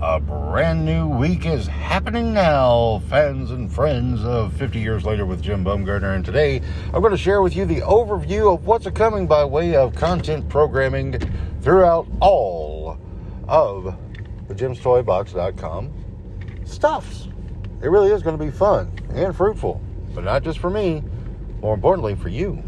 A 0.00 0.20
brand 0.20 0.84
new 0.84 1.08
week 1.08 1.44
is 1.44 1.66
happening 1.66 2.32
now, 2.32 3.02
fans 3.08 3.50
and 3.50 3.72
friends 3.72 4.24
of 4.24 4.52
50 4.52 4.78
Years 4.78 5.04
Later 5.04 5.26
with 5.26 5.42
Jim 5.42 5.64
Baumgartner. 5.64 6.14
And 6.14 6.24
today 6.24 6.62
I'm 6.94 7.00
going 7.00 7.10
to 7.10 7.16
share 7.16 7.42
with 7.42 7.56
you 7.56 7.64
the 7.64 7.80
overview 7.80 8.54
of 8.54 8.64
what's 8.64 8.88
coming 8.90 9.26
by 9.26 9.44
way 9.44 9.74
of 9.74 9.96
content 9.96 10.48
programming 10.48 11.18
throughout 11.62 12.06
all 12.20 12.96
of 13.48 13.96
the 14.46 14.54
jimstoybox.com 14.54 15.92
stuffs. 16.64 17.26
It 17.82 17.88
really 17.88 18.12
is 18.12 18.22
going 18.22 18.38
to 18.38 18.44
be 18.44 18.52
fun 18.52 18.92
and 19.10 19.34
fruitful, 19.34 19.80
but 20.14 20.22
not 20.22 20.44
just 20.44 20.60
for 20.60 20.70
me, 20.70 21.02
more 21.60 21.74
importantly, 21.74 22.14
for 22.14 22.28
you. 22.28 22.62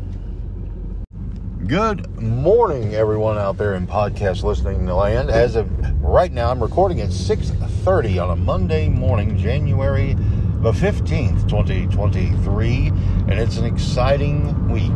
Good 1.71 2.21
morning, 2.21 2.97
everyone 2.97 3.39
out 3.39 3.57
there 3.57 3.77
in 3.77 3.87
podcast 3.87 4.43
listening 4.43 4.87
land. 4.87 5.31
As 5.31 5.55
of 5.55 5.71
right 6.03 6.33
now, 6.33 6.51
I'm 6.51 6.61
recording 6.61 7.01
at 7.01 7.13
6:30 7.13 8.19
on 8.19 8.31
a 8.31 8.35
Monday 8.35 8.89
morning, 8.89 9.39
January 9.39 10.17
the 10.63 10.73
15th, 10.73 11.47
2023, 11.47 12.89
and 13.29 13.35
it's 13.35 13.57
an 13.57 13.67
exciting 13.67 14.69
week. 14.69 14.91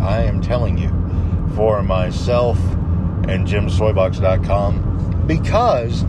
I 0.00 0.22
am 0.22 0.40
telling 0.40 0.78
you, 0.78 0.90
for 1.54 1.80
myself 1.80 2.58
and 3.28 3.46
JimsToybox.com, 3.46 5.26
because 5.28 6.04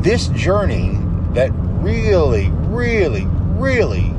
this 0.00 0.26
journey 0.30 0.98
that 1.32 1.52
really, 1.80 2.50
really, 2.50 3.28
really 3.56 4.13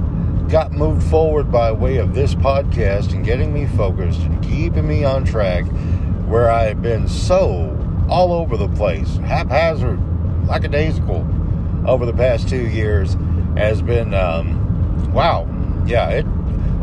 got 0.50 0.72
moved 0.72 1.04
forward 1.10 1.52
by 1.52 1.72
way 1.72 1.98
of 1.98 2.14
this 2.14 2.36
podcast 2.36 3.14
and 3.14 3.26
getting 3.26 3.54
me 3.54 3.66
focused 3.66 4.22
and 4.22 4.44
keeping 4.44 4.88
me 4.88 5.04
on 5.04 5.26
track 5.26 5.66
where 6.28 6.52
I 6.52 6.66
have 6.66 6.82
been 6.82 7.08
so 7.08 7.76
all 8.10 8.32
over 8.32 8.56
the 8.58 8.68
place, 8.70 9.18
haphazard, 9.18 10.00
lackadaisical 10.48 11.28
over 11.88 12.06
the 12.06 12.14
past 12.14 12.48
two 12.48 12.68
years 12.68 13.16
has 13.58 13.82
been, 13.82 14.14
um, 14.14 15.14
wow, 15.14 15.48
yeah, 15.86 16.10
it, 16.10 16.26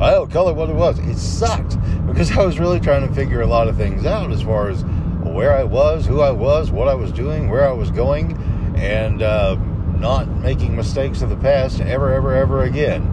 I'll 0.01 0.27
call 0.27 0.49
it 0.49 0.57
what 0.57 0.69
it 0.69 0.75
was. 0.75 0.99
It 0.99 1.17
sucked 1.17 1.77
because 2.07 2.31
I 2.37 2.45
was 2.45 2.59
really 2.59 2.81
trying 2.81 3.07
to 3.07 3.15
figure 3.15 3.43
a 3.43 3.47
lot 3.47 3.69
of 3.69 3.77
things 3.77 4.05
out 4.05 4.33
as 4.33 4.43
far 4.43 4.71
as 4.71 4.83
where 5.23 5.57
I 5.57 5.63
was, 5.63 6.07
who 6.07 6.21
I 6.21 6.33
was, 6.33 6.71
what 6.71 6.89
I 6.89 6.95
was 6.95 7.13
doing, 7.13 7.49
where 7.49 7.69
I 7.69 7.73
was 7.73 7.91
going, 7.91 8.37
and 8.77 9.23
uh, 9.23 9.55
not 9.99 10.29
making 10.29 10.75
mistakes 10.75 11.23
of 11.23 11.31
the 11.31 11.37
past 11.37 11.81
ever, 11.81 12.13
ever, 12.13 12.35
ever 12.35 12.65
again. 12.65 13.12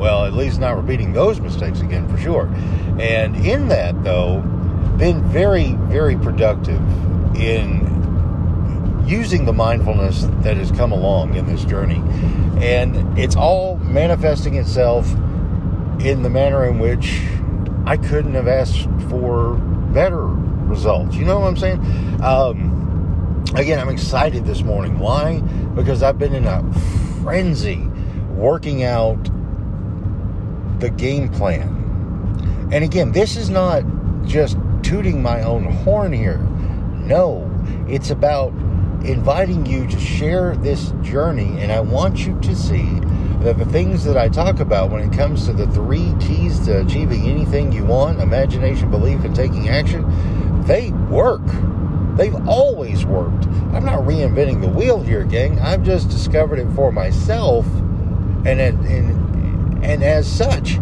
Well, 0.00 0.24
at 0.24 0.32
least 0.32 0.58
not 0.58 0.78
repeating 0.78 1.12
those 1.12 1.40
mistakes 1.40 1.80
again 1.80 2.08
for 2.08 2.16
sure. 2.16 2.46
And 2.98 3.36
in 3.36 3.68
that, 3.68 4.02
though, 4.02 4.40
been 4.96 5.22
very, 5.24 5.74
very 5.74 6.16
productive 6.16 6.80
in 7.36 9.04
using 9.06 9.44
the 9.44 9.52
mindfulness 9.52 10.22
that 10.40 10.56
has 10.56 10.72
come 10.72 10.92
along 10.92 11.34
in 11.34 11.44
this 11.44 11.66
journey. 11.66 12.02
And 12.64 13.18
it's 13.18 13.36
all 13.36 13.76
manifesting 13.76 14.54
itself 14.54 15.06
in 16.00 16.22
the 16.22 16.30
manner 16.30 16.64
in 16.64 16.78
which 16.78 17.20
I 17.84 17.98
couldn't 17.98 18.32
have 18.32 18.48
asked 18.48 18.88
for 19.10 19.56
better 19.92 20.24
results. 20.24 21.14
You 21.14 21.26
know 21.26 21.40
what 21.40 21.48
I'm 21.48 21.56
saying? 21.58 22.22
Um, 22.22 23.44
again, 23.54 23.78
I'm 23.78 23.90
excited 23.90 24.46
this 24.46 24.62
morning. 24.62 24.98
Why? 24.98 25.40
Because 25.74 26.02
I've 26.02 26.18
been 26.18 26.34
in 26.34 26.46
a 26.46 26.62
frenzy 27.22 27.86
working 28.30 28.82
out 28.82 29.28
the 30.80 30.90
game 30.90 31.28
plan. 31.28 32.68
And 32.72 32.84
again, 32.84 33.12
this 33.12 33.36
is 33.36 33.50
not 33.50 33.82
just 34.24 34.56
tooting 34.82 35.22
my 35.22 35.42
own 35.42 35.64
horn 35.64 36.12
here. 36.12 36.38
No, 36.38 37.50
it's 37.88 38.10
about 38.10 38.52
inviting 39.04 39.66
you 39.66 39.86
to 39.86 39.98
share 39.98 40.56
this 40.56 40.92
journey. 41.02 41.60
And 41.60 41.72
I 41.72 41.80
want 41.80 42.26
you 42.26 42.38
to 42.40 42.54
see 42.54 43.00
that 43.40 43.58
the 43.58 43.64
things 43.66 44.04
that 44.04 44.16
I 44.16 44.28
talk 44.28 44.60
about 44.60 44.90
when 44.90 45.02
it 45.02 45.16
comes 45.16 45.46
to 45.46 45.52
the 45.52 45.66
three 45.68 46.14
keys 46.20 46.60
to 46.66 46.82
achieving 46.82 47.26
anything 47.26 47.72
you 47.72 47.84
want 47.84 48.20
imagination, 48.20 48.90
belief, 48.90 49.24
and 49.24 49.34
taking 49.34 49.68
action 49.68 50.04
they 50.70 50.90
work. 50.92 51.42
They've 52.16 52.46
always 52.46 53.04
worked. 53.04 53.46
I'm 53.72 53.84
not 53.84 54.00
reinventing 54.00 54.60
the 54.60 54.68
wheel 54.68 55.02
here, 55.02 55.24
gang. 55.24 55.58
I've 55.58 55.82
just 55.82 56.10
discovered 56.10 56.60
it 56.60 56.70
for 56.76 56.92
myself. 56.92 57.66
And, 58.46 58.60
and 58.60 59.19
and 59.82 60.02
as 60.02 60.30
such, 60.30 60.78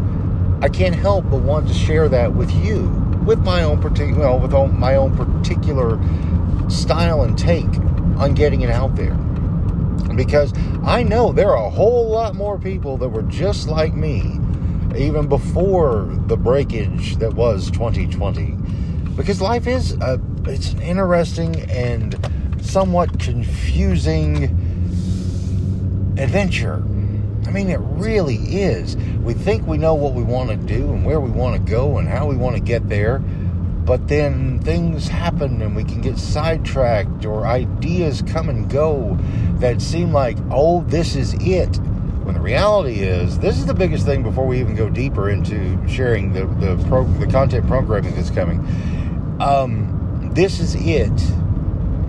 I 0.61 0.69
can't 0.69 0.95
help 0.95 1.31
but 1.31 1.39
want 1.39 1.69
to 1.69 1.75
share 1.75 2.09
that 2.09 2.35
with 2.35 2.51
you, 2.65 2.89
with 3.25 3.39
my 3.41 3.63
own 3.63 3.81
particular, 3.81 4.21
well, 4.21 4.41
with 4.41 4.53
my 4.73 4.97
own 4.97 5.17
particular 5.17 5.99
style 6.69 7.23
and 7.23 7.39
take 7.39 7.69
on 8.19 8.35
getting 8.35 8.63
it 8.63 8.71
out 8.71 8.97
there. 8.97 9.15
Because 10.15 10.53
I 10.85 11.05
know 11.05 11.33
there 11.33 11.51
are 11.51 11.67
a 11.67 11.71
whole 11.71 12.09
lot 12.09 12.35
more 12.35 12.59
people 12.59 12.97
that 12.99 13.09
were 13.09 13.23
just 13.23 13.69
like 13.69 13.95
me, 13.95 14.41
even 14.97 15.29
before 15.29 16.09
the 16.27 16.37
breakage 16.37 17.17
that 17.19 17.35
was 17.35 17.71
2020. 17.71 18.57
Because 19.17 19.41
life 19.41 19.69
is 19.69 19.93
a, 19.95 20.21
it's 20.47 20.73
an 20.73 20.83
interesting 20.83 21.61
and 21.71 22.17
somewhat 22.61 23.21
confusing 23.21 24.45
adventure 26.19 26.83
I 27.49 27.51
mean, 27.51 27.71
it 27.71 27.81
really 27.81 28.37
is. 28.37 28.95
We 29.23 29.33
think 29.33 29.67
we 29.67 29.79
know 29.79 29.95
what 29.95 30.13
we 30.13 30.23
want 30.23 30.51
to 30.51 30.57
do 30.57 30.93
and 30.93 31.03
where 31.03 31.19
we 31.19 31.31
want 31.31 31.57
to 31.57 31.71
go 31.71 31.97
and 31.97 32.07
how 32.07 32.27
we 32.27 32.37
want 32.37 32.57
to 32.57 32.63
get 32.63 32.91
there, 32.91 33.21
but 33.21 34.07
then 34.07 34.59
things 34.59 35.09
happen 35.09 35.63
and 35.63 35.75
we 35.75 35.83
can 35.83 36.03
get 36.03 36.19
sidetracked 36.19 37.25
or 37.25 37.47
ideas 37.47 38.21
come 38.21 38.51
and 38.51 38.69
go 38.69 39.17
that 39.61 39.81
seem 39.81 40.13
like, 40.13 40.37
oh, 40.51 40.83
this 40.89 41.17
is 41.17 41.33
it. 41.41 41.79
When 42.23 42.35
the 42.35 42.41
reality 42.43 43.01
is, 43.01 43.39
this 43.39 43.57
is 43.57 43.65
the 43.65 43.73
biggest 43.73 44.05
thing 44.05 44.23
before 44.23 44.47
we 44.47 44.61
even 44.61 44.77
go 44.77 44.91
deeper 44.91 45.31
into 45.31 45.79
sharing 45.89 46.35
the 46.35 46.45
the, 46.45 46.77
pro, 46.87 47.05
the 47.15 47.27
content 47.27 47.67
programming 47.67 48.15
that's 48.15 48.29
coming. 48.29 48.59
Um, 49.41 50.33
this 50.35 50.61
is 50.61 50.75
it 50.75 51.19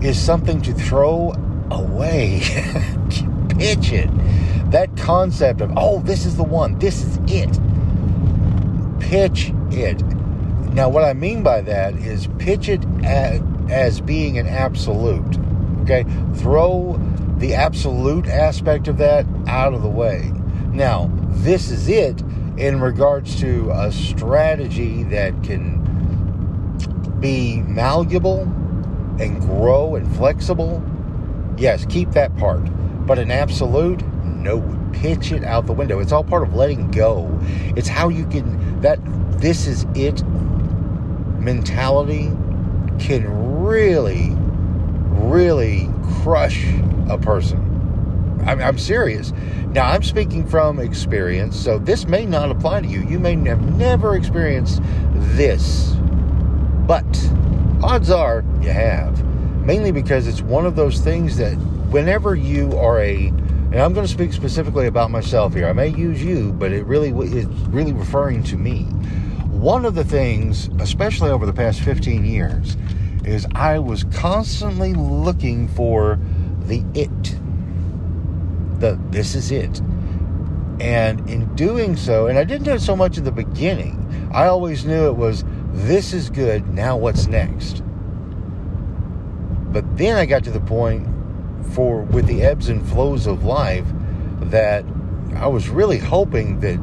is 0.04 0.20
something 0.20 0.60
to 0.60 0.74
throw 0.74 1.32
away, 1.70 2.40
pitch 3.56 3.92
it 3.92 4.10
concept 5.10 5.60
of, 5.60 5.72
oh, 5.76 5.98
this 6.02 6.24
is 6.24 6.36
the 6.36 6.44
one, 6.44 6.78
this 6.78 7.02
is 7.02 7.18
it. 7.26 7.50
Pitch 9.00 9.52
it. 9.72 10.00
Now, 10.72 10.88
what 10.88 11.02
I 11.02 11.14
mean 11.14 11.42
by 11.42 11.62
that 11.62 11.94
is 11.94 12.28
pitch 12.38 12.68
it 12.68 12.84
as, 13.02 13.42
as 13.68 14.00
being 14.00 14.38
an 14.38 14.46
absolute. 14.46 15.36
Okay? 15.82 16.04
Throw 16.36 16.96
the 17.38 17.54
absolute 17.54 18.28
aspect 18.28 18.86
of 18.86 18.98
that 18.98 19.26
out 19.48 19.74
of 19.74 19.82
the 19.82 19.88
way. 19.88 20.30
Now, 20.66 21.10
this 21.30 21.72
is 21.72 21.88
it 21.88 22.22
in 22.56 22.80
regards 22.80 23.40
to 23.40 23.68
a 23.72 23.90
strategy 23.90 25.02
that 25.04 25.42
can 25.42 25.80
be 27.18 27.62
malleable 27.62 28.42
and 29.18 29.40
grow 29.40 29.96
and 29.96 30.06
flexible. 30.16 30.80
Yes, 31.56 31.84
keep 31.86 32.12
that 32.12 32.36
part. 32.36 32.62
But 33.08 33.18
an 33.18 33.32
absolute, 33.32 34.06
no, 34.22 34.60
pitch 34.92 35.32
it 35.32 35.44
out 35.44 35.66
the 35.66 35.72
window. 35.72 36.00
It's 36.00 36.12
all 36.12 36.24
part 36.24 36.42
of 36.42 36.54
letting 36.54 36.90
go. 36.90 37.28
It's 37.76 37.88
how 37.88 38.08
you 38.08 38.26
can, 38.26 38.80
that 38.80 38.98
this 39.40 39.66
is 39.66 39.86
it 39.94 40.22
mentality 41.40 42.30
can 42.98 43.64
really, 43.64 44.30
really 45.26 45.88
crush 46.22 46.66
a 47.08 47.18
person. 47.18 47.66
I'm, 48.46 48.60
I'm, 48.60 48.78
serious. 48.78 49.32
Now, 49.72 49.88
I'm 49.90 50.02
speaking 50.02 50.46
from 50.46 50.78
experience, 50.78 51.58
so 51.58 51.78
this 51.78 52.06
may 52.06 52.24
not 52.26 52.50
apply 52.50 52.82
to 52.82 52.86
you. 52.86 53.02
You 53.06 53.18
may 53.18 53.36
have 53.48 53.62
never 53.76 54.16
experienced 54.16 54.80
this, 55.14 55.94
but 56.86 57.04
odds 57.82 58.10
are 58.10 58.44
you 58.60 58.70
have. 58.70 59.24
Mainly 59.64 59.92
because 59.92 60.26
it's 60.26 60.40
one 60.40 60.66
of 60.66 60.74
those 60.74 61.00
things 61.00 61.36
that 61.36 61.54
whenever 61.90 62.34
you 62.34 62.72
are 62.78 63.00
a 63.00 63.32
and 63.72 63.80
I'm 63.80 63.92
going 63.92 64.04
to 64.04 64.12
speak 64.12 64.32
specifically 64.32 64.88
about 64.88 65.12
myself 65.12 65.54
here. 65.54 65.68
I 65.68 65.72
may 65.72 65.88
use 65.88 66.22
you, 66.22 66.52
but 66.52 66.72
it 66.72 66.84
really 66.86 67.10
is 67.10 67.46
really 67.68 67.92
referring 67.92 68.42
to 68.44 68.56
me. 68.56 68.82
One 69.52 69.84
of 69.84 69.94
the 69.94 70.02
things, 70.02 70.68
especially 70.80 71.30
over 71.30 71.46
the 71.46 71.52
past 71.52 71.80
15 71.80 72.24
years, 72.24 72.76
is 73.24 73.46
I 73.54 73.78
was 73.78 74.02
constantly 74.04 74.94
looking 74.94 75.68
for 75.68 76.18
the 76.60 76.84
it. 76.94 77.38
The 78.80 78.98
this 79.10 79.36
is 79.36 79.52
it. 79.52 79.80
And 80.80 81.28
in 81.30 81.54
doing 81.54 81.94
so, 81.94 82.26
and 82.26 82.38
I 82.38 82.44
didn't 82.44 82.64
do 82.64 82.72
it 82.72 82.80
so 82.80 82.96
much 82.96 83.18
in 83.18 83.24
the 83.24 83.30
beginning, 83.30 84.30
I 84.32 84.46
always 84.46 84.84
knew 84.84 85.06
it 85.06 85.16
was 85.16 85.44
this 85.72 86.12
is 86.12 86.28
good, 86.28 86.66
now 86.74 86.96
what's 86.96 87.28
next? 87.28 87.84
But 89.72 89.96
then 89.96 90.16
I 90.16 90.26
got 90.26 90.42
to 90.44 90.50
the 90.50 90.60
point 90.60 91.06
for 91.74 92.02
with 92.02 92.26
the 92.26 92.42
ebbs 92.42 92.68
and 92.68 92.86
flows 92.88 93.26
of 93.26 93.44
life 93.44 93.86
that 94.40 94.84
I 95.36 95.46
was 95.46 95.68
really 95.68 95.98
hoping 95.98 96.60
that 96.60 96.78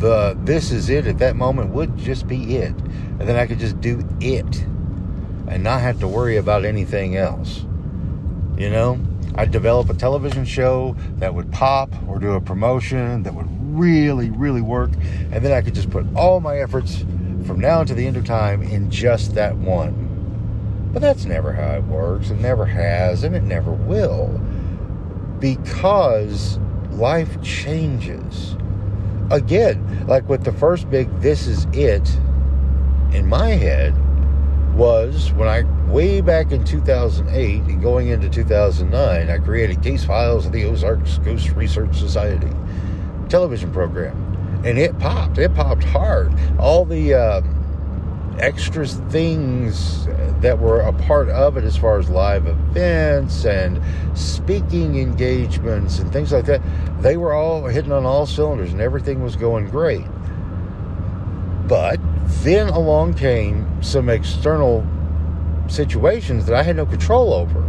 the 0.00 0.36
this 0.44 0.72
is 0.72 0.88
it 0.88 1.06
at 1.06 1.18
that 1.18 1.36
moment 1.36 1.70
would 1.70 1.96
just 1.96 2.26
be 2.26 2.56
it 2.56 2.74
and 2.74 3.20
then 3.20 3.36
I 3.36 3.46
could 3.46 3.58
just 3.58 3.80
do 3.80 4.06
it 4.20 4.62
and 5.48 5.62
not 5.62 5.80
have 5.80 6.00
to 6.00 6.08
worry 6.08 6.36
about 6.36 6.64
anything 6.64 7.16
else 7.16 7.64
you 8.56 8.70
know 8.70 9.00
I'd 9.34 9.50
develop 9.50 9.88
a 9.88 9.94
television 9.94 10.44
show 10.44 10.94
that 11.16 11.34
would 11.34 11.50
pop 11.52 11.90
or 12.06 12.18
do 12.18 12.32
a 12.32 12.40
promotion 12.40 13.22
that 13.22 13.34
would 13.34 13.46
really, 13.72 14.30
really 14.30 14.60
work. 14.60 14.90
And 15.30 15.44
then 15.44 15.52
I 15.52 15.62
could 15.62 15.74
just 15.74 15.90
put 15.90 16.06
all 16.14 16.40
my 16.40 16.58
efforts 16.58 16.98
from 17.46 17.58
now 17.58 17.82
to 17.84 17.94
the 17.94 18.06
end 18.06 18.16
of 18.16 18.26
time 18.26 18.62
in 18.62 18.90
just 18.90 19.34
that 19.34 19.56
one. 19.56 20.11
But 20.92 21.00
that's 21.00 21.24
never 21.24 21.52
how 21.52 21.76
it 21.76 21.84
works. 21.84 22.30
It 22.30 22.40
never 22.40 22.66
has, 22.66 23.24
and 23.24 23.34
it 23.34 23.42
never 23.42 23.72
will. 23.72 24.40
Because 25.38 26.58
life 26.90 27.42
changes. 27.42 28.56
Again, 29.30 30.06
like 30.06 30.28
with 30.28 30.44
the 30.44 30.52
first 30.52 30.90
big 30.90 31.10
This 31.20 31.46
Is 31.46 31.66
It 31.72 32.08
in 33.12 33.26
my 33.26 33.50
head, 33.50 33.94
was 34.74 35.32
when 35.32 35.48
I, 35.48 35.62
way 35.90 36.20
back 36.20 36.50
in 36.50 36.64
2008 36.64 37.62
and 37.62 37.82
going 37.82 38.08
into 38.08 38.28
2009, 38.28 39.30
I 39.30 39.38
created 39.38 39.82
Case 39.82 40.04
Files 40.04 40.46
of 40.46 40.52
the 40.52 40.64
Ozarks 40.64 41.18
Ghost 41.18 41.50
Research 41.50 41.96
Society 41.98 42.50
television 43.32 43.72
program. 43.72 44.14
And 44.64 44.78
it 44.78 44.96
popped. 44.98 45.38
It 45.38 45.54
popped 45.54 45.84
hard. 45.84 46.32
All 46.58 46.84
the 46.84 47.14
um, 47.14 48.36
extra 48.38 48.86
things 48.86 50.06
that 50.42 50.58
were 50.58 50.80
a 50.80 50.92
part 50.92 51.28
of 51.30 51.56
it, 51.56 51.64
as 51.64 51.76
far 51.76 51.98
as 51.98 52.10
live 52.10 52.46
events 52.46 53.44
and 53.44 53.80
speaking 54.18 54.98
engagements 54.98 56.00
and 56.00 56.12
things 56.12 56.32
like 56.32 56.44
that, 56.46 56.60
they 57.00 57.16
were 57.16 57.32
all 57.32 57.64
hitting 57.66 57.92
on 57.92 58.04
all 58.04 58.26
cylinders 58.26 58.72
and 58.72 58.80
everything 58.80 59.22
was 59.22 59.36
going 59.36 59.70
great. 59.70 60.04
But 61.68 62.00
then 62.42 62.68
along 62.68 63.14
came 63.14 63.82
some 63.82 64.08
external 64.08 64.86
situations 65.68 66.46
that 66.46 66.56
I 66.56 66.62
had 66.62 66.76
no 66.76 66.86
control 66.86 67.32
over. 67.32 67.60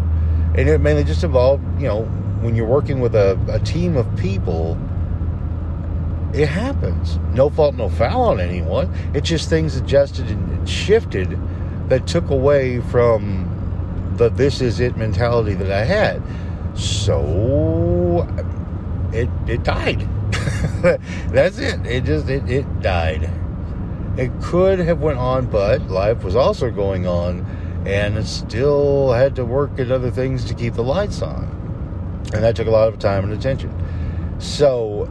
And 0.55 0.67
it 0.67 0.79
mainly 0.79 1.03
just 1.03 1.23
involved, 1.23 1.63
you 1.79 1.87
know, 1.87 2.03
when 2.41 2.55
you're 2.55 2.67
working 2.67 2.99
with 2.99 3.15
a, 3.15 3.39
a 3.49 3.59
team 3.59 3.97
of 3.97 4.13
people, 4.17 4.77
it 6.33 6.47
happens. 6.47 7.17
No 7.33 7.49
fault, 7.49 7.75
no 7.75 7.89
foul 7.89 8.23
on 8.23 8.39
anyone. 8.39 8.91
It's 9.13 9.29
just 9.29 9.49
things 9.49 9.75
adjusted 9.75 10.27
and 10.27 10.67
shifted 10.67 11.39
that 11.89 12.07
took 12.07 12.29
away 12.29 12.81
from 12.81 14.13
the 14.17 14.29
this 14.29 14.61
is 14.61 14.79
it 14.79 14.97
mentality 14.97 15.53
that 15.55 15.71
I 15.71 15.83
had. 15.83 16.21
So 16.75 18.27
it 19.11 19.29
it 19.47 19.63
died. 19.63 20.07
That's 21.29 21.57
it. 21.57 21.85
It 21.85 22.03
just 22.03 22.29
it, 22.29 22.49
it 22.49 22.81
died. 22.81 23.29
It 24.17 24.31
could 24.41 24.79
have 24.79 24.99
went 25.01 25.17
on, 25.17 25.47
but 25.47 25.81
life 25.89 26.23
was 26.23 26.35
also 26.35 26.69
going 26.69 27.07
on, 27.07 27.45
and 27.85 28.17
it 28.17 28.25
still 28.25 29.11
had 29.11 29.35
to 29.37 29.45
work 29.45 29.79
at 29.79 29.91
other 29.91 30.11
things 30.11 30.45
to 30.45 30.53
keep 30.53 30.75
the 30.75 30.83
lights 30.83 31.21
on, 31.21 31.45
and 32.33 32.43
that 32.43 32.55
took 32.55 32.67
a 32.67 32.71
lot 32.71 32.89
of 32.89 32.99
time 32.99 33.23
and 33.23 33.33
attention. 33.33 33.73
So 34.39 35.09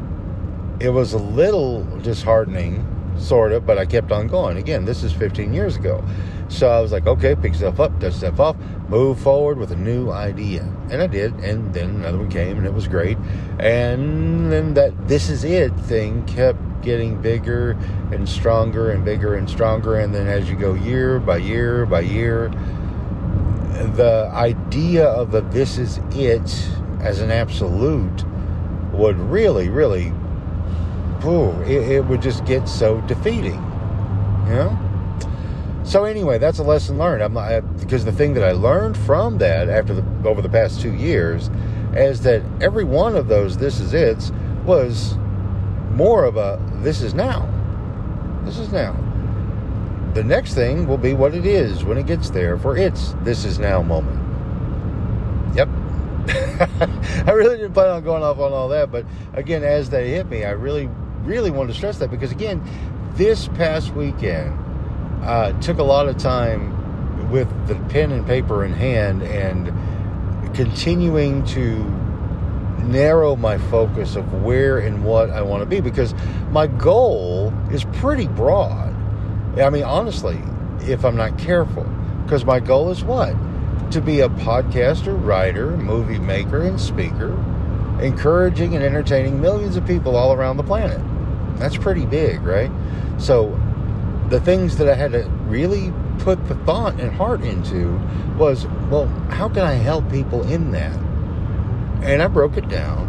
it 0.78 0.90
was 0.90 1.12
a 1.12 1.18
little 1.18 1.84
disheartening, 1.98 2.86
sort 3.18 3.52
of, 3.52 3.66
but 3.66 3.78
I 3.78 3.86
kept 3.86 4.12
on 4.12 4.28
going. 4.28 4.56
Again, 4.56 4.84
this 4.84 5.02
is 5.02 5.12
15 5.12 5.52
years 5.52 5.76
ago. 5.76 6.04
So 6.52 6.68
I 6.68 6.80
was 6.80 6.92
like, 6.92 7.06
okay, 7.06 7.34
pick 7.34 7.52
yourself 7.52 7.80
up, 7.80 7.98
dust 7.98 8.16
yourself 8.16 8.38
off, 8.38 8.56
move 8.88 9.18
forward 9.18 9.56
with 9.56 9.72
a 9.72 9.76
new 9.76 10.10
idea. 10.10 10.62
And 10.90 11.00
I 11.00 11.06
did. 11.06 11.32
And 11.36 11.72
then 11.72 11.96
another 11.96 12.18
one 12.18 12.28
came 12.28 12.58
and 12.58 12.66
it 12.66 12.74
was 12.74 12.86
great. 12.86 13.16
And 13.58 14.52
then 14.52 14.74
that 14.74 15.08
this 15.08 15.30
is 15.30 15.44
it 15.44 15.74
thing 15.74 16.26
kept 16.26 16.82
getting 16.82 17.22
bigger 17.22 17.70
and 18.12 18.28
stronger 18.28 18.90
and 18.90 19.02
bigger 19.02 19.34
and 19.34 19.48
stronger. 19.48 19.98
And 19.98 20.14
then 20.14 20.26
as 20.26 20.50
you 20.50 20.56
go 20.56 20.74
year 20.74 21.18
by 21.18 21.38
year 21.38 21.86
by 21.86 22.00
year, 22.00 22.50
the 23.94 24.28
idea 24.34 25.06
of 25.06 25.32
the 25.32 25.40
this 25.40 25.78
is 25.78 26.00
it 26.10 26.68
as 27.00 27.20
an 27.20 27.30
absolute 27.30 28.24
would 28.92 29.18
really, 29.18 29.70
really, 29.70 30.12
ooh, 31.24 31.50
it, 31.62 31.90
it 31.90 32.04
would 32.04 32.20
just 32.20 32.44
get 32.44 32.68
so 32.68 33.00
defeating. 33.02 33.60
You 34.46 34.54
know? 34.54 34.91
So 35.84 36.04
anyway, 36.04 36.38
that's 36.38 36.58
a 36.58 36.62
lesson 36.62 36.98
learned. 36.98 37.22
I'm 37.22 37.34
not, 37.34 37.80
because 37.80 38.04
the 38.04 38.12
thing 38.12 38.34
that 38.34 38.44
I 38.44 38.52
learned 38.52 38.96
from 38.96 39.38
that 39.38 39.68
after 39.68 39.94
the 39.94 40.28
over 40.28 40.40
the 40.40 40.48
past 40.48 40.80
two 40.80 40.94
years 40.94 41.50
is 41.94 42.22
that 42.22 42.42
every 42.60 42.84
one 42.84 43.16
of 43.16 43.28
those 43.28 43.58
this 43.58 43.80
is 43.80 43.92
it's 43.92 44.30
was 44.64 45.16
more 45.92 46.24
of 46.24 46.36
a 46.36 46.60
this 46.82 47.02
is 47.02 47.14
now. 47.14 47.48
This 48.44 48.58
is 48.58 48.72
now. 48.72 48.96
The 50.14 50.22
next 50.22 50.54
thing 50.54 50.86
will 50.86 50.98
be 50.98 51.14
what 51.14 51.34
it 51.34 51.46
is 51.46 51.84
when 51.84 51.98
it 51.98 52.06
gets 52.06 52.30
there 52.30 52.56
for 52.56 52.76
its 52.76 53.14
this 53.22 53.44
is 53.44 53.58
now 53.58 53.82
moment. 53.82 54.20
Yep. 55.56 55.68
I 57.26 57.32
really 57.32 57.56
didn't 57.56 57.72
plan 57.72 57.90
on 57.90 58.04
going 58.04 58.22
off 58.22 58.38
on 58.38 58.52
all 58.52 58.68
that, 58.68 58.92
but 58.92 59.04
again, 59.32 59.64
as 59.64 59.90
they 59.90 60.10
hit 60.10 60.28
me, 60.28 60.44
I 60.44 60.52
really, 60.52 60.88
really 61.24 61.50
wanted 61.50 61.72
to 61.72 61.74
stress 61.74 61.98
that 61.98 62.10
because 62.10 62.30
again, 62.30 62.62
this 63.14 63.48
past 63.48 63.92
weekend 63.94 64.56
uh, 65.22 65.52
took 65.60 65.78
a 65.78 65.82
lot 65.82 66.08
of 66.08 66.16
time 66.18 67.30
with 67.30 67.48
the 67.66 67.74
pen 67.90 68.12
and 68.12 68.26
paper 68.26 68.64
in 68.64 68.72
hand 68.72 69.22
and 69.22 69.72
continuing 70.54 71.44
to 71.46 71.82
narrow 72.84 73.36
my 73.36 73.58
focus 73.58 74.16
of 74.16 74.42
where 74.42 74.78
and 74.78 75.04
what 75.04 75.30
I 75.30 75.40
want 75.42 75.62
to 75.62 75.66
be 75.66 75.80
because 75.80 76.14
my 76.50 76.66
goal 76.66 77.52
is 77.70 77.84
pretty 77.84 78.26
broad. 78.26 78.94
I 79.58 79.70
mean, 79.70 79.84
honestly, 79.84 80.40
if 80.80 81.04
I'm 81.04 81.16
not 81.16 81.38
careful, 81.38 81.84
because 82.24 82.44
my 82.44 82.60
goal 82.60 82.90
is 82.90 83.04
what? 83.04 83.34
To 83.92 84.00
be 84.00 84.20
a 84.20 84.28
podcaster, 84.28 85.16
writer, 85.24 85.76
movie 85.76 86.18
maker, 86.18 86.62
and 86.62 86.80
speaker, 86.80 87.32
encouraging 88.00 88.74
and 88.74 88.84
entertaining 88.84 89.40
millions 89.40 89.76
of 89.76 89.86
people 89.86 90.16
all 90.16 90.32
around 90.32 90.56
the 90.56 90.62
planet. 90.62 91.00
That's 91.58 91.76
pretty 91.76 92.06
big, 92.06 92.42
right? 92.42 92.70
So, 93.18 93.50
the 94.28 94.40
things 94.40 94.76
that 94.78 94.88
I 94.88 94.94
had 94.94 95.12
to 95.12 95.24
really 95.46 95.92
put 96.18 96.46
the 96.48 96.54
thought 96.64 97.00
and 97.00 97.12
heart 97.12 97.42
into 97.42 97.98
was, 98.38 98.66
well, 98.90 99.06
how 99.30 99.48
can 99.48 99.62
I 99.62 99.74
help 99.74 100.10
people 100.10 100.42
in 100.48 100.70
that? 100.72 100.96
And 102.02 102.22
I 102.22 102.28
broke 102.28 102.56
it 102.56 102.68
down 102.68 103.08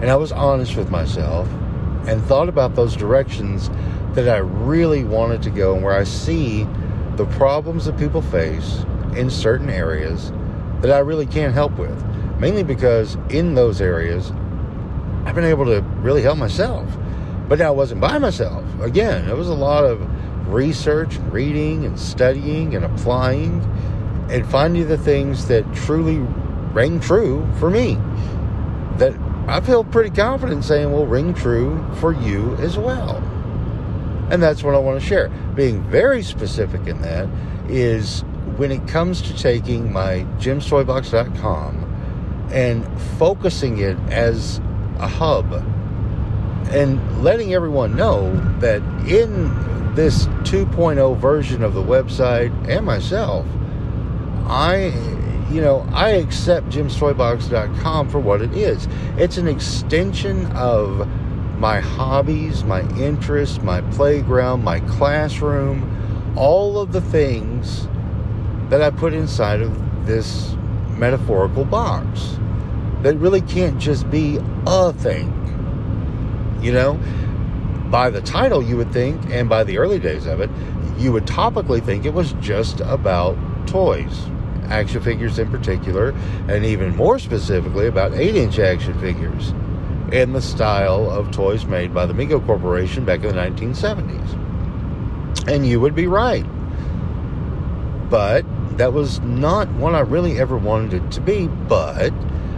and 0.00 0.10
I 0.10 0.16
was 0.16 0.32
honest 0.32 0.76
with 0.76 0.90
myself 0.90 1.48
and 2.06 2.22
thought 2.24 2.48
about 2.48 2.74
those 2.74 2.96
directions 2.96 3.70
that 4.14 4.28
I 4.28 4.38
really 4.38 5.04
wanted 5.04 5.42
to 5.42 5.50
go 5.50 5.74
and 5.74 5.82
where 5.82 5.96
I 5.96 6.04
see 6.04 6.66
the 7.16 7.26
problems 7.26 7.84
that 7.84 7.96
people 7.96 8.20
face 8.20 8.84
in 9.16 9.30
certain 9.30 9.70
areas 9.70 10.32
that 10.80 10.90
I 10.90 10.98
really 10.98 11.26
can't 11.26 11.54
help 11.54 11.78
with. 11.78 12.04
Mainly 12.38 12.64
because 12.64 13.16
in 13.30 13.54
those 13.54 13.80
areas, 13.80 14.32
I've 15.24 15.36
been 15.36 15.44
able 15.44 15.66
to 15.66 15.80
really 16.00 16.22
help 16.22 16.38
myself. 16.38 16.88
But 17.48 17.60
now 17.60 17.68
I 17.68 17.70
wasn't 17.70 18.00
by 18.00 18.18
myself. 18.18 18.64
Again, 18.80 19.28
it 19.28 19.36
was 19.36 19.48
a 19.48 19.54
lot 19.54 19.84
of 19.84 20.00
research, 20.46 21.16
and 21.16 21.32
reading, 21.32 21.84
and 21.84 21.98
studying 21.98 22.74
and 22.74 22.84
applying 22.84 23.60
and 24.30 24.48
finding 24.50 24.88
the 24.88 24.98
things 24.98 25.48
that 25.48 25.64
truly 25.74 26.18
ring 26.72 27.00
true 27.00 27.46
for 27.58 27.70
me. 27.70 27.98
That 28.96 29.14
I 29.48 29.60
feel 29.60 29.84
pretty 29.84 30.10
confident 30.10 30.64
saying 30.64 30.92
will 30.92 31.06
ring 31.06 31.34
true 31.34 31.84
for 31.96 32.12
you 32.12 32.54
as 32.56 32.78
well. 32.78 33.16
And 34.30 34.42
that's 34.42 34.62
what 34.62 34.74
I 34.74 34.78
want 34.78 35.00
to 35.00 35.06
share. 35.06 35.28
Being 35.54 35.82
very 35.82 36.22
specific 36.22 36.86
in 36.86 37.02
that 37.02 37.28
is 37.68 38.22
when 38.56 38.72
it 38.72 38.86
comes 38.88 39.20
to 39.22 39.36
taking 39.36 39.92
my 39.92 40.26
jimstoybox.com 40.38 42.48
and 42.52 43.02
focusing 43.18 43.78
it 43.78 43.98
as 44.08 44.60
a 44.98 45.08
hub 45.08 45.52
and 46.70 47.22
letting 47.22 47.52
everyone 47.52 47.96
know 47.96 48.34
that 48.60 48.80
in 49.06 49.48
this 49.94 50.26
2.0 50.44 51.16
version 51.18 51.62
of 51.62 51.74
the 51.74 51.82
website 51.82 52.52
and 52.68 52.84
myself, 52.84 53.46
I 54.46 54.92
you 55.52 55.60
know, 55.60 55.86
I 55.92 56.10
accept 56.10 56.70
jimstoybox.com 56.70 58.08
for 58.08 58.18
what 58.18 58.40
it 58.40 58.54
is. 58.54 58.88
It's 59.18 59.36
an 59.36 59.46
extension 59.46 60.46
of 60.52 61.06
my 61.58 61.78
hobbies, 61.80 62.64
my 62.64 62.80
interests, 62.98 63.60
my 63.60 63.82
playground, 63.92 64.64
my 64.64 64.80
classroom, 64.80 66.34
all 66.36 66.78
of 66.80 66.92
the 66.92 67.02
things 67.02 67.86
that 68.70 68.80
I 68.80 68.88
put 68.88 69.12
inside 69.12 69.60
of 69.60 70.06
this 70.06 70.56
metaphorical 70.96 71.66
box 71.66 72.38
that 73.02 73.16
really 73.16 73.42
can't 73.42 73.78
just 73.78 74.10
be 74.10 74.38
a 74.66 74.92
thing. 74.94 75.38
You 76.62 76.72
know, 76.72 77.00
by 77.92 78.10
the 78.10 78.22
title, 78.22 78.62
you 78.62 78.76
would 78.78 78.92
think, 78.92 79.24
and 79.30 79.48
by 79.48 79.62
the 79.62 79.78
early 79.78 80.00
days 80.00 80.26
of 80.26 80.40
it, 80.40 80.50
you 80.98 81.12
would 81.12 81.26
topically 81.26 81.84
think 81.84 82.04
it 82.04 82.14
was 82.14 82.32
just 82.40 82.80
about 82.80 83.36
toys 83.68 84.26
action 84.72 85.02
figures 85.02 85.38
in 85.38 85.50
particular, 85.50 86.14
and 86.48 86.64
even 86.64 86.96
more 86.96 87.18
specifically 87.18 87.86
about 87.86 88.14
8 88.14 88.34
inch 88.34 88.58
action 88.58 88.98
figures 89.00 89.52
in 90.10 90.32
the 90.32 90.40
style 90.40 91.10
of 91.10 91.30
toys 91.30 91.66
made 91.66 91.92
by 91.92 92.06
the 92.06 92.14
Mego 92.14 92.44
Corporation 92.44 93.04
back 93.04 93.22
in 93.22 93.28
the 93.28 93.34
1970s. 93.34 95.48
And 95.48 95.66
you 95.66 95.80
would 95.80 95.94
be 95.94 96.06
right. 96.06 96.46
But 98.08 98.44
that 98.78 98.92
was 98.92 99.20
not 99.20 99.68
what 99.72 99.94
I 99.94 100.00
really 100.00 100.38
ever 100.38 100.56
wanted 100.56 101.02
it 101.02 101.10
to 101.12 101.20
be. 101.20 101.48
But 101.48 102.12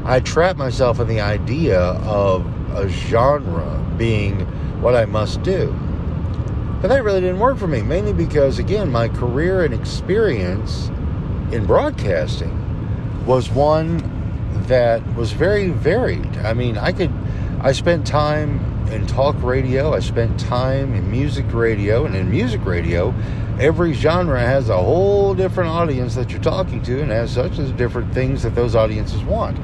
I 0.05 0.21
trapped 0.21 0.59
myself 0.59 1.01
in 1.01 1.09
the 1.09 1.21
idea 1.21 1.81
of 1.81 2.45
a 2.75 2.89
genre 2.89 3.85
being 3.97 4.41
what 4.81 4.95
I 4.95 5.05
must 5.05 5.43
do. 5.43 5.75
But 6.81 6.89
that 6.89 7.03
really 7.03 7.21
didn't 7.21 7.39
work 7.39 7.57
for 7.57 7.67
me, 7.67 7.83
mainly 7.83 8.13
because, 8.13 8.59
again, 8.59 8.93
my 8.93 9.09
career 9.09 9.65
and 9.65 9.73
experience 9.73 10.89
in 11.51 11.65
broadcasting 11.67 12.61
was 13.25 13.51
one 13.51 13.99
that 14.67 15.03
was 15.15 15.33
very 15.33 15.71
varied. 15.71 16.37
I 16.39 16.53
mean, 16.53 16.77
I 16.77 16.93
could, 16.93 17.11
I 17.61 17.73
spent 17.73 18.07
time 18.07 18.61
in 18.91 19.07
talk 19.07 19.43
radio, 19.43 19.95
I 19.95 20.01
spent 20.01 20.39
time 20.39 20.95
in 20.95 21.11
music 21.11 21.47
radio, 21.53 22.05
and 22.05 22.15
in 22.15 22.31
music 22.31 22.65
radio, 22.67 23.15
every 23.59 23.93
genre 23.95 24.39
has 24.39 24.69
a 24.69 24.77
whole 24.77 25.35
different 25.35 25.71
audience 25.71 26.15
that 26.17 26.31
you're 26.31 26.43
talking 26.43 26.83
to, 26.83 27.01
and 27.01 27.11
as 27.11 27.33
such, 27.33 27.57
there's 27.57 27.73
different 27.73 28.13
things 28.13 28.43
that 28.43 28.55
those 28.55 28.75
audiences 28.75 29.23
want. 29.23 29.59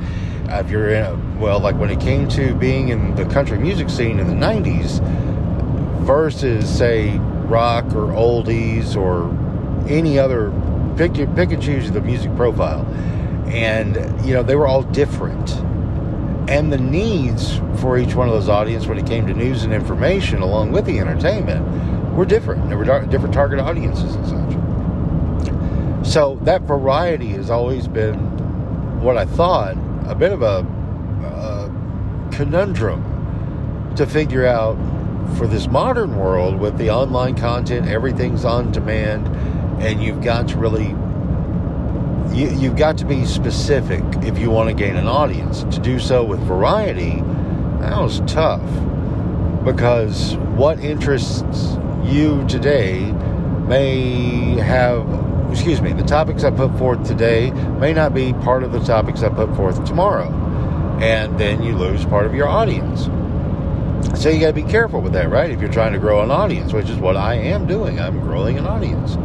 If 0.48 0.70
you're 0.70 0.90
in, 0.90 1.02
a, 1.02 1.29
well, 1.40 1.58
like 1.58 1.76
when 1.76 1.90
it 1.90 2.00
came 2.00 2.28
to 2.28 2.54
being 2.54 2.90
in 2.90 3.14
the 3.14 3.24
country 3.24 3.58
music 3.58 3.88
scene 3.88 4.20
in 4.20 4.26
the 4.26 4.34
90s, 4.34 5.00
versus 6.04 6.68
say 6.68 7.16
rock 7.46 7.84
or 7.94 8.12
oldies 8.12 8.96
or 8.96 9.30
any 9.88 10.18
other 10.18 10.52
pick 10.96 11.14
pick 11.34 11.52
and 11.52 11.62
choose 11.62 11.90
the 11.90 12.00
music 12.00 12.34
profile. 12.36 12.84
And 13.46 13.96
you 14.26 14.34
know 14.34 14.42
they 14.42 14.54
were 14.54 14.66
all 14.66 14.82
different. 14.82 15.50
And 16.48 16.72
the 16.72 16.78
needs 16.78 17.58
for 17.80 17.96
each 17.96 18.14
one 18.14 18.28
of 18.28 18.34
those 18.34 18.48
audiences 18.48 18.88
when 18.88 18.98
it 18.98 19.06
came 19.06 19.26
to 19.26 19.34
news 19.34 19.62
and 19.62 19.72
information 19.72 20.42
along 20.42 20.72
with 20.72 20.84
the 20.84 20.98
entertainment 20.98 22.14
were 22.14 22.24
different. 22.24 22.68
There 22.68 22.76
were 22.76 22.84
different 22.84 23.32
target 23.32 23.60
audiences 23.60 24.14
and 24.14 24.26
such. 24.26 26.06
So 26.12 26.38
that 26.42 26.62
variety 26.62 27.28
has 27.28 27.50
always 27.50 27.86
been 27.86 28.18
what 29.00 29.16
i 29.16 29.24
thought 29.24 29.76
a 30.06 30.14
bit 30.14 30.32
of 30.32 30.42
a, 30.42 30.66
a 31.24 32.30
conundrum 32.32 33.94
to 33.96 34.06
figure 34.06 34.46
out 34.46 34.76
for 35.36 35.46
this 35.46 35.68
modern 35.68 36.16
world 36.16 36.58
with 36.58 36.76
the 36.78 36.90
online 36.90 37.36
content, 37.36 37.88
everything's 37.88 38.44
on 38.44 38.72
demand, 38.72 39.26
and 39.82 40.02
you've 40.02 40.22
got 40.22 40.48
to 40.48 40.56
really 40.56 40.94
you, 42.34 42.48
you've 42.50 42.76
got 42.76 42.96
to 42.98 43.04
be 43.04 43.24
specific 43.24 44.02
if 44.22 44.38
you 44.38 44.50
want 44.50 44.68
to 44.68 44.74
gain 44.74 44.96
an 44.96 45.08
audience. 45.08 45.64
To 45.64 45.80
do 45.80 45.98
so 45.98 46.22
with 46.24 46.40
variety, 46.40 47.16
that 47.80 47.98
was 47.98 48.20
tough 48.26 48.62
because 49.64 50.36
what 50.56 50.78
interests 50.80 51.76
you 52.04 52.46
today 52.46 53.00
may 53.66 54.54
have 54.56 55.06
excuse 55.50 55.82
me 55.82 55.92
the 55.92 56.02
topics 56.02 56.44
i 56.44 56.50
put 56.50 56.76
forth 56.78 57.06
today 57.06 57.50
may 57.78 57.92
not 57.92 58.14
be 58.14 58.32
part 58.32 58.62
of 58.62 58.72
the 58.72 58.80
topics 58.80 59.22
i 59.22 59.28
put 59.28 59.54
forth 59.54 59.84
tomorrow 59.84 60.30
and 61.02 61.38
then 61.38 61.62
you 61.62 61.76
lose 61.76 62.04
part 62.04 62.26
of 62.26 62.34
your 62.34 62.48
audience 62.48 63.08
so 64.14 64.28
you 64.28 64.40
got 64.40 64.48
to 64.48 64.52
be 64.52 64.62
careful 64.62 65.00
with 65.00 65.12
that, 65.12 65.30
right? 65.30 65.50
If 65.50 65.60
you're 65.60 65.72
trying 65.72 65.92
to 65.92 65.98
grow 65.98 66.22
an 66.22 66.30
audience, 66.30 66.72
which 66.72 66.90
is 66.90 66.98
what 66.98 67.16
I 67.16 67.34
am 67.34 67.66
doing, 67.66 68.00
I'm 68.00 68.20
growing 68.20 68.58
an 68.58 68.66
audience. 68.66 69.16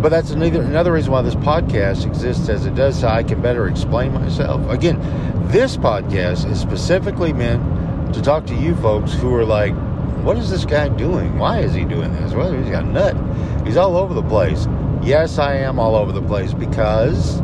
But 0.00 0.10
that's 0.10 0.30
another, 0.30 0.62
another 0.62 0.92
reason 0.92 1.12
why 1.12 1.22
this 1.22 1.34
podcast 1.34 2.06
exists 2.06 2.48
as 2.48 2.66
it 2.66 2.74
does, 2.74 3.00
so 3.00 3.08
I 3.08 3.22
can 3.22 3.40
better 3.40 3.68
explain 3.68 4.12
myself. 4.12 4.68
Again, 4.70 5.00
this 5.48 5.76
podcast 5.76 6.48
is 6.50 6.60
specifically 6.60 7.32
meant 7.32 8.14
to 8.14 8.22
talk 8.22 8.46
to 8.46 8.54
you 8.54 8.74
folks 8.76 9.12
who 9.12 9.34
are 9.34 9.44
like, 9.44 9.74
what 10.22 10.36
is 10.36 10.50
this 10.50 10.64
guy 10.64 10.88
doing? 10.88 11.38
Why 11.38 11.60
is 11.60 11.74
he 11.74 11.84
doing 11.84 12.12
this? 12.12 12.32
Well, 12.32 12.52
he's 12.52 12.70
got 12.70 12.84
a 12.84 12.86
nut. 12.86 13.66
He's 13.66 13.76
all 13.76 13.96
over 13.96 14.14
the 14.14 14.22
place. 14.22 14.66
Yes, 15.02 15.38
I 15.38 15.54
am 15.56 15.78
all 15.78 15.96
over 15.96 16.12
the 16.12 16.22
place 16.22 16.52
because 16.52 17.40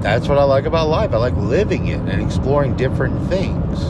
that's 0.00 0.28
what 0.28 0.38
I 0.38 0.44
like 0.44 0.64
about 0.64 0.88
life. 0.88 1.12
I 1.12 1.16
like 1.16 1.34
living 1.36 1.88
it 1.88 2.00
and 2.00 2.22
exploring 2.22 2.76
different 2.76 3.28
things 3.28 3.82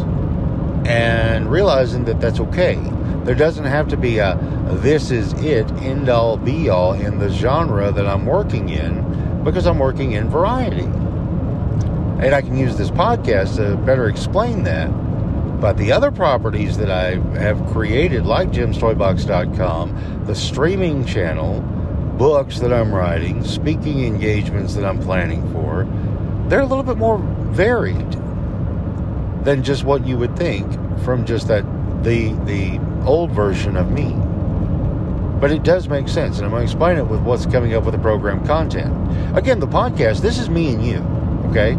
and 0.89 1.51
realizing 1.51 2.05
that 2.05 2.21
that's 2.21 2.41
okay. 2.41 2.77
There 3.25 3.35
doesn't 3.35 3.67
have 3.67 3.89
to 3.89 3.97
be 3.97 4.19
a 4.19 4.39
this 4.83 5.11
is 5.11 5.33
it, 5.35 5.71
end 5.83 6.09
all 6.09 6.37
be 6.37 6.69
all 6.69 6.95
in 6.95 7.19
the 7.19 7.29
genre 7.31 7.93
that 7.93 8.07
I'm 8.07 8.27
working 8.27 8.69
in 8.71 9.43
because 9.45 9.67
I'm 9.67 9.79
working 9.79 10.13
in 10.13 10.29
variety. 10.29 10.85
And 12.21 12.35
I 12.35 12.43
can 12.43 12.57
use 12.57 12.77
this 12.77 12.91
podcast 12.91 13.57
to 13.57 13.77
better 13.77 14.09
explain 14.09 14.65
that. 14.65 14.89
But 15.61 15.77
the 15.77 15.93
other 15.93 16.11
properties 16.11 16.79
that 16.79 16.91
I 16.91 17.17
have 17.39 17.65
created, 17.67 18.25
like 18.27 18.51
jimstoybox.com, 18.51 20.25
the 20.27 20.35
streaming 20.35 21.05
channel, 21.05 21.61
books 22.19 22.59
that 22.59 22.73
I'm 22.73 22.93
writing, 22.93 23.45
speaking 23.45 24.05
engagements 24.05 24.75
that 24.75 24.85
I'm 24.85 25.01
planning 25.01 25.51
for, 25.53 25.87
they're 26.49 26.61
a 26.61 26.67
little 26.67 26.85
bit 26.85 26.99
more 26.99 27.19
varied 27.19 28.11
than 29.45 29.63
just 29.63 29.85
what 29.85 30.07
you 30.07 30.19
would 30.19 30.37
think 30.37 30.71
from 31.05 31.25
just 31.25 31.49
that 31.49 31.65
the 32.03 32.33
the 32.45 32.81
old 33.05 33.31
version 33.31 33.77
of 33.77 33.91
me. 33.91 34.15
But 35.41 35.53
it 35.53 35.63
does 35.63 35.89
make 35.89 36.09
sense, 36.09 36.39
and 36.39 36.45
I'm 36.45 36.51
going 36.51 36.67
to 36.67 36.71
explain 36.71 36.99
it 36.99 37.07
with 37.07 37.21
what's 37.21 37.47
coming 37.47 37.75
up 37.75 37.85
with 37.85 37.95
the 37.95 38.01
program 38.01 38.45
content. 38.45 38.93
Again, 39.37 39.61
the 39.61 39.69
podcast. 39.69 40.21
This 40.21 40.39
is 40.39 40.51
me 40.51 40.75
and 40.75 40.85
you, 40.85 40.99
okay? 41.51 41.77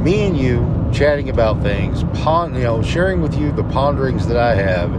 Me 0.00 0.26
and 0.26 0.38
you 0.38 0.64
chatting 0.92 1.28
about 1.28 1.60
things, 1.62 2.02
you 2.02 2.62
know, 2.62 2.82
sharing 2.82 3.20
with 3.20 3.36
you 3.36 3.50
the 3.52 3.64
ponderings 3.64 4.26
that 4.28 4.36
I 4.36 4.54
have 4.54 4.92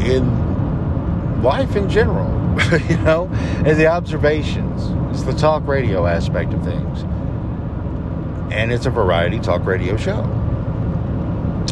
in 0.00 1.42
life 1.42 1.74
in 1.74 1.88
general, 1.88 2.37
you 2.88 2.96
know, 2.98 3.28
and 3.64 3.78
the 3.78 3.86
observations. 3.86 4.82
It's 5.10 5.22
the 5.22 5.32
talk 5.32 5.66
radio 5.66 6.06
aspect 6.06 6.52
of 6.52 6.62
things, 6.62 7.02
and 8.52 8.72
it's 8.72 8.86
a 8.86 8.90
variety 8.90 9.38
talk 9.38 9.64
radio 9.64 9.96
show. 9.96 10.22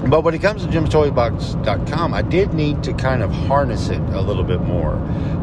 But 0.09 0.23
when 0.23 0.35
it 0.35 0.41
comes 0.41 0.63
to 0.65 0.69
jimstoybox.com, 0.69 2.15
I 2.15 2.23
did 2.23 2.55
need 2.55 2.83
to 2.85 2.93
kind 2.95 3.23
of 3.23 3.33
harness 3.33 3.89
it 3.89 4.01
a 4.01 4.21
little 4.21 4.45
bit 4.45 4.61
more 4.61 4.95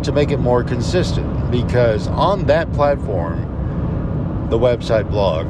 to 0.03 0.11
make 0.11 0.31
it 0.31 0.37
more 0.37 0.63
consistent 0.63 1.51
because 1.51 2.07
on 2.07 2.45
that 2.45 2.71
platform, 2.73 4.47
the 4.49 4.57
website 4.57 5.09
blog, 5.09 5.47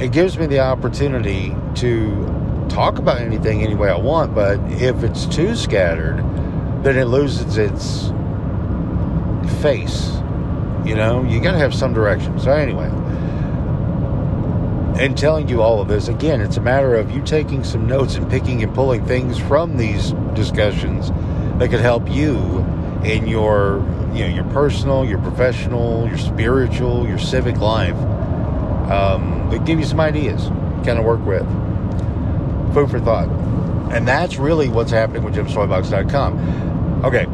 it 0.00 0.12
gives 0.12 0.38
me 0.38 0.46
the 0.46 0.60
opportunity 0.60 1.54
to 1.76 2.66
talk 2.68 2.98
about 2.98 3.20
anything 3.20 3.62
any 3.62 3.74
way 3.74 3.90
I 3.90 3.98
want, 3.98 4.34
but 4.34 4.58
if 4.72 5.04
it's 5.04 5.26
too 5.26 5.54
scattered, 5.54 6.18
then 6.82 6.96
it 6.96 7.04
loses 7.04 7.58
its 7.58 8.10
face. 9.56 10.10
You 10.84 10.94
know, 10.94 11.24
you 11.24 11.40
got 11.40 11.52
to 11.52 11.58
have 11.58 11.74
some 11.74 11.92
direction. 11.92 12.38
So, 12.38 12.52
anyway, 12.52 12.90
and 14.98 15.16
telling 15.16 15.46
you 15.48 15.60
all 15.60 15.80
of 15.80 15.88
this 15.88 16.08
again 16.08 16.40
it's 16.40 16.56
a 16.56 16.60
matter 16.60 16.94
of 16.94 17.10
you 17.10 17.20
taking 17.22 17.62
some 17.62 17.86
notes 17.86 18.14
and 18.14 18.30
picking 18.30 18.62
and 18.62 18.74
pulling 18.74 19.04
things 19.04 19.38
from 19.38 19.76
these 19.76 20.12
discussions 20.34 21.10
that 21.58 21.68
could 21.68 21.80
help 21.80 22.10
you 22.10 22.36
in 23.04 23.26
your 23.26 23.84
you 24.14 24.20
know 24.20 24.34
your 24.34 24.44
personal 24.44 25.04
your 25.04 25.18
professional 25.18 26.06
your 26.08 26.16
spiritual 26.16 27.06
your 27.06 27.18
civic 27.18 27.58
life 27.58 27.96
um, 28.90 29.48
that 29.50 29.66
give 29.66 29.78
you 29.78 29.84
some 29.84 30.00
ideas 30.00 30.46
kind 30.84 30.98
of 30.98 31.04
work 31.04 31.24
with 31.26 31.44
food 32.72 32.90
for 32.90 32.98
thought 32.98 33.28
and 33.92 34.08
that's 34.08 34.36
really 34.36 34.70
what's 34.70 34.90
happening 34.90 35.22
with 35.22 35.34
jimstoybox.com 35.34 37.04
okay 37.04 37.26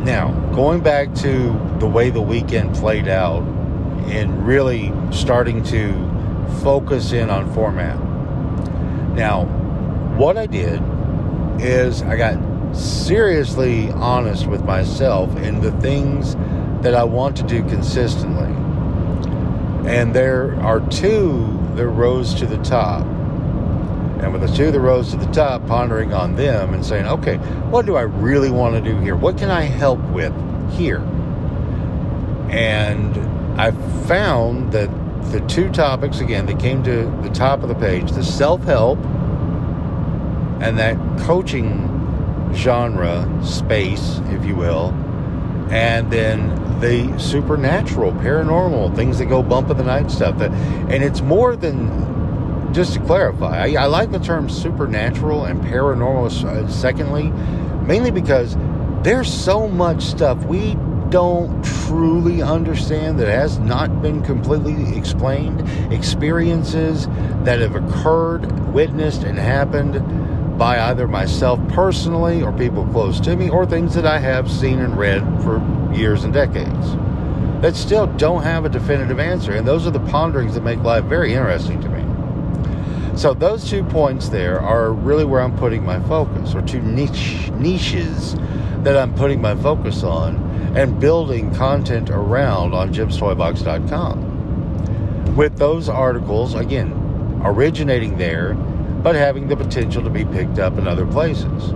now 0.00 0.32
going 0.54 0.82
back 0.82 1.14
to 1.16 1.76
the 1.78 1.86
way 1.86 2.10
the 2.10 2.22
weekend 2.22 2.74
played 2.74 3.08
out 3.08 3.42
and 4.08 4.46
really 4.46 4.92
starting 5.12 5.62
to 5.64 5.92
focus 6.62 7.12
in 7.12 7.30
on 7.30 7.52
format. 7.54 7.98
Now, 9.14 9.44
what 10.16 10.36
I 10.36 10.46
did 10.46 10.82
is 11.60 12.02
I 12.02 12.16
got 12.16 12.74
seriously 12.74 13.90
honest 13.92 14.46
with 14.46 14.64
myself 14.64 15.34
and 15.36 15.62
the 15.62 15.72
things 15.80 16.34
that 16.82 16.94
I 16.94 17.04
want 17.04 17.36
to 17.36 17.42
do 17.42 17.62
consistently. 17.64 18.48
And 19.90 20.14
there 20.14 20.54
are 20.60 20.80
two 20.88 21.58
that 21.74 21.86
rose 21.86 22.34
to 22.34 22.46
the 22.46 22.58
top. 22.58 23.06
And 24.22 24.32
with 24.32 24.42
the 24.42 24.54
two 24.54 24.70
that 24.70 24.80
rose 24.80 25.10
to 25.10 25.16
the 25.16 25.30
top, 25.32 25.66
pondering 25.66 26.12
on 26.12 26.36
them 26.36 26.74
and 26.74 26.84
saying, 26.84 27.06
okay, 27.06 27.36
what 27.70 27.86
do 27.86 27.96
I 27.96 28.02
really 28.02 28.50
want 28.50 28.74
to 28.74 28.80
do 28.80 28.98
here? 29.00 29.16
What 29.16 29.38
can 29.38 29.50
I 29.50 29.62
help 29.62 29.98
with 30.10 30.32
here? 30.72 31.00
And 32.50 33.16
I 33.60 33.70
found 34.06 34.72
that 34.72 34.90
the 35.32 35.40
two 35.42 35.70
topics 35.70 36.20
again 36.20 36.46
that 36.46 36.58
came 36.58 36.82
to 36.82 37.04
the 37.22 37.30
top 37.30 37.62
of 37.62 37.68
the 37.68 37.74
page 37.74 38.10
the 38.12 38.24
self 38.24 38.64
help 38.64 38.98
and 40.60 40.78
that 40.78 40.96
coaching 41.20 41.86
genre 42.54 43.26
space, 43.42 44.20
if 44.26 44.44
you 44.44 44.54
will, 44.56 44.90
and 45.70 46.10
then 46.10 46.80
the 46.80 47.16
supernatural, 47.18 48.12
paranormal, 48.12 48.94
things 48.96 49.18
that 49.18 49.26
go 49.26 49.42
bump 49.42 49.70
in 49.70 49.76
the 49.76 49.84
night 49.84 50.10
stuff. 50.10 50.38
That, 50.38 50.50
and 50.50 51.04
it's 51.04 51.20
more 51.20 51.56
than 51.56 52.09
just 52.72 52.94
to 52.94 53.00
clarify. 53.00 53.66
I, 53.66 53.82
I 53.82 53.86
like 53.86 54.10
the 54.10 54.18
term 54.18 54.48
supernatural 54.48 55.44
and 55.44 55.60
paranormal. 55.60 56.44
Uh, 56.44 56.68
secondly, 56.68 57.30
mainly 57.86 58.10
because 58.10 58.56
there's 59.02 59.32
so 59.32 59.68
much 59.68 60.02
stuff 60.02 60.44
we 60.44 60.76
don't 61.08 61.64
truly 61.64 62.40
understand, 62.40 63.18
that 63.18 63.26
has 63.26 63.58
not 63.58 64.00
been 64.00 64.22
completely 64.22 64.96
explained, 64.96 65.68
experiences 65.92 67.08
that 67.42 67.58
have 67.58 67.74
occurred, 67.74 68.72
witnessed, 68.72 69.24
and 69.24 69.36
happened 69.36 70.56
by 70.56 70.78
either 70.90 71.08
myself 71.08 71.58
personally 71.70 72.42
or 72.42 72.52
people 72.52 72.86
close 72.86 73.18
to 73.18 73.34
me, 73.34 73.50
or 73.50 73.66
things 73.66 73.94
that 73.94 74.06
I 74.06 74.18
have 74.18 74.48
seen 74.48 74.78
and 74.78 74.96
read 74.96 75.20
for 75.42 75.60
years 75.92 76.22
and 76.22 76.32
decades 76.32 76.94
that 77.60 77.74
still 77.74 78.06
don't 78.06 78.42
have 78.42 78.64
a 78.64 78.68
definitive 78.68 79.18
answer. 79.18 79.52
And 79.52 79.66
those 79.66 79.86
are 79.86 79.90
the 79.90 80.00
ponderings 80.00 80.54
that 80.54 80.62
make 80.62 80.78
life 80.78 81.04
very 81.04 81.34
interesting 81.34 81.80
to 81.82 81.88
me. 81.88 81.89
So 83.20 83.34
those 83.34 83.68
two 83.68 83.84
points 83.84 84.30
there 84.30 84.62
are 84.62 84.94
really 84.94 85.26
where 85.26 85.42
I'm 85.42 85.54
putting 85.54 85.84
my 85.84 86.00
focus, 86.08 86.54
or 86.54 86.62
two 86.62 86.80
niche 86.80 87.50
niches 87.50 88.34
that 88.82 88.96
I'm 88.96 89.14
putting 89.14 89.42
my 89.42 89.54
focus 89.56 90.02
on 90.02 90.36
and 90.74 90.98
building 90.98 91.54
content 91.54 92.08
around 92.08 92.72
on 92.72 92.94
jimstoybox.com. 92.94 95.36
With 95.36 95.58
those 95.58 95.90
articles, 95.90 96.54
again, 96.54 97.42
originating 97.44 98.16
there, 98.16 98.54
but 98.54 99.14
having 99.16 99.48
the 99.48 99.56
potential 99.56 100.02
to 100.02 100.08
be 100.08 100.24
picked 100.24 100.58
up 100.58 100.78
in 100.78 100.88
other 100.88 101.04
places. 101.04 101.74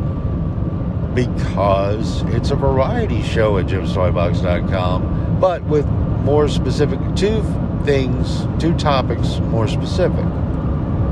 Because 1.15 2.23
it's 2.29 2.53
a 2.53 2.57
variety 2.57 3.23
show 3.23 3.59
at 3.59 3.67
jimstoybox.com, 3.67 5.41
but 5.41 5.63
with 5.65 5.85
more 6.25 6.49
specific, 6.49 6.99
two 7.15 7.43
things, 7.85 8.47
two 8.59 8.75
topics 8.79 9.41
more 9.41 9.69
specific. 9.69 10.25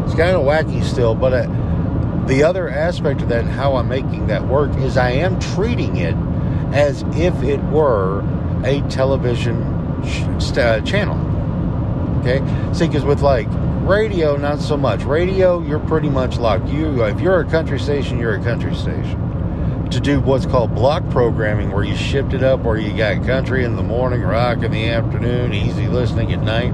It's 0.04 0.14
kind 0.14 0.36
of 0.36 0.42
wacky 0.42 0.82
still, 0.84 1.14
but 1.14 1.32
uh, 1.32 2.26
the 2.26 2.42
other 2.44 2.68
aspect 2.68 3.22
of 3.22 3.28
that 3.30 3.40
and 3.40 3.50
how 3.50 3.76
I'm 3.76 3.88
making 3.88 4.28
that 4.28 4.46
work 4.46 4.74
is 4.76 4.96
I 4.96 5.10
am 5.10 5.40
treating 5.40 5.96
it 5.96 6.14
as 6.72 7.02
if 7.16 7.42
it 7.42 7.62
were 7.64 8.20
a 8.64 8.80
television 8.88 9.60
sh- 10.04 10.56
uh, 10.56 10.80
channel. 10.82 11.18
Okay, 12.20 12.38
see, 12.72 12.86
because 12.86 13.04
with 13.04 13.22
like 13.22 13.48
radio, 13.82 14.36
not 14.36 14.60
so 14.60 14.76
much. 14.76 15.02
Radio, 15.02 15.60
you're 15.60 15.80
pretty 15.80 16.08
much 16.08 16.38
locked. 16.38 16.68
You, 16.68 17.02
if 17.04 17.20
you're 17.20 17.40
a 17.40 17.44
country 17.44 17.80
station, 17.80 18.18
you're 18.18 18.36
a 18.36 18.42
country 18.42 18.74
station. 18.74 19.18
To 19.90 20.00
do 20.00 20.20
what's 20.20 20.46
called 20.46 20.74
block 20.74 21.08
programming, 21.10 21.72
where 21.72 21.84
you 21.84 21.96
shift 21.96 22.32
it 22.32 22.42
up, 22.42 22.60
where 22.60 22.78
you 22.78 22.96
got 22.96 23.26
country 23.26 23.64
in 23.64 23.76
the 23.76 23.82
morning, 23.82 24.22
rock 24.22 24.62
in 24.62 24.70
the 24.70 24.88
afternoon, 24.88 25.52
easy 25.52 25.88
listening 25.88 26.32
at 26.32 26.40
night. 26.40 26.72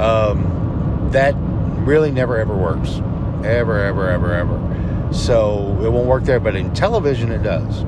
Um, 0.00 1.08
that 1.12 1.34
really 1.82 2.10
never 2.10 2.38
ever 2.38 2.56
works, 2.56 3.00
ever, 3.44 3.78
ever, 3.78 4.08
ever, 4.08 4.32
ever. 4.32 5.12
So 5.12 5.78
it 5.82 5.90
won't 5.90 6.06
work 6.06 6.24
there. 6.24 6.40
But 6.40 6.56
in 6.56 6.72
television, 6.74 7.30
it 7.30 7.42
does 7.42 7.84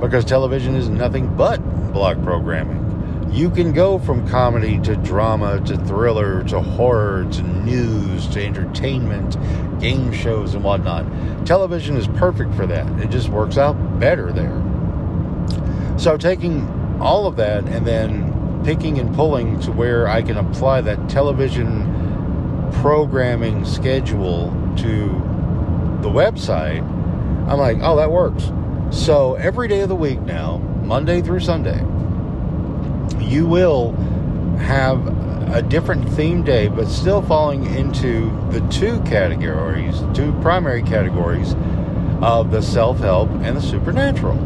because 0.00 0.24
television 0.24 0.74
is 0.74 0.88
nothing 0.88 1.34
but 1.36 1.58
block 1.92 2.20
programming. 2.22 2.82
You 3.32 3.48
can 3.48 3.72
go 3.72 3.98
from 3.98 4.28
comedy 4.28 4.78
to 4.80 4.96
drama 4.96 5.60
to 5.60 5.78
thriller 5.78 6.44
to 6.44 6.60
horror 6.60 7.26
to 7.32 7.42
news 7.42 8.26
to 8.28 8.44
entertainment, 8.44 9.36
game 9.80 10.12
shows, 10.12 10.54
and 10.54 10.62
whatnot. 10.62 11.06
Television 11.46 11.96
is 11.96 12.06
perfect 12.08 12.54
for 12.54 12.66
that. 12.66 12.86
It 13.00 13.10
just 13.10 13.30
works 13.30 13.56
out 13.56 13.74
better 13.98 14.32
there. 14.32 14.60
So, 15.98 16.18
taking 16.18 16.68
all 17.00 17.26
of 17.26 17.36
that 17.36 17.64
and 17.64 17.86
then 17.86 18.62
picking 18.64 18.98
and 18.98 19.14
pulling 19.14 19.60
to 19.60 19.72
where 19.72 20.08
I 20.08 20.22
can 20.22 20.36
apply 20.36 20.82
that 20.82 21.08
television 21.08 22.01
programming 22.80 23.64
schedule 23.64 24.50
to 24.78 25.06
the 26.02 26.08
website, 26.08 26.82
I'm 27.48 27.58
like, 27.58 27.78
oh, 27.80 27.96
that 27.96 28.10
works. 28.10 28.50
So 28.90 29.34
every 29.34 29.68
day 29.68 29.80
of 29.80 29.88
the 29.88 29.96
week 29.96 30.20
now, 30.20 30.58
Monday 30.84 31.22
through 31.22 31.40
Sunday, 31.40 31.80
you 33.20 33.46
will 33.46 33.92
have 34.58 35.06
a 35.54 35.62
different 35.62 36.08
theme 36.10 36.42
day, 36.42 36.68
but 36.68 36.86
still 36.86 37.22
falling 37.22 37.64
into 37.74 38.30
the 38.50 38.60
two 38.68 39.00
categories, 39.02 40.02
two 40.14 40.32
primary 40.40 40.82
categories 40.82 41.54
of 42.22 42.50
the 42.50 42.62
self 42.62 42.98
help 42.98 43.28
and 43.42 43.56
the 43.56 43.60
supernatural. 43.60 44.38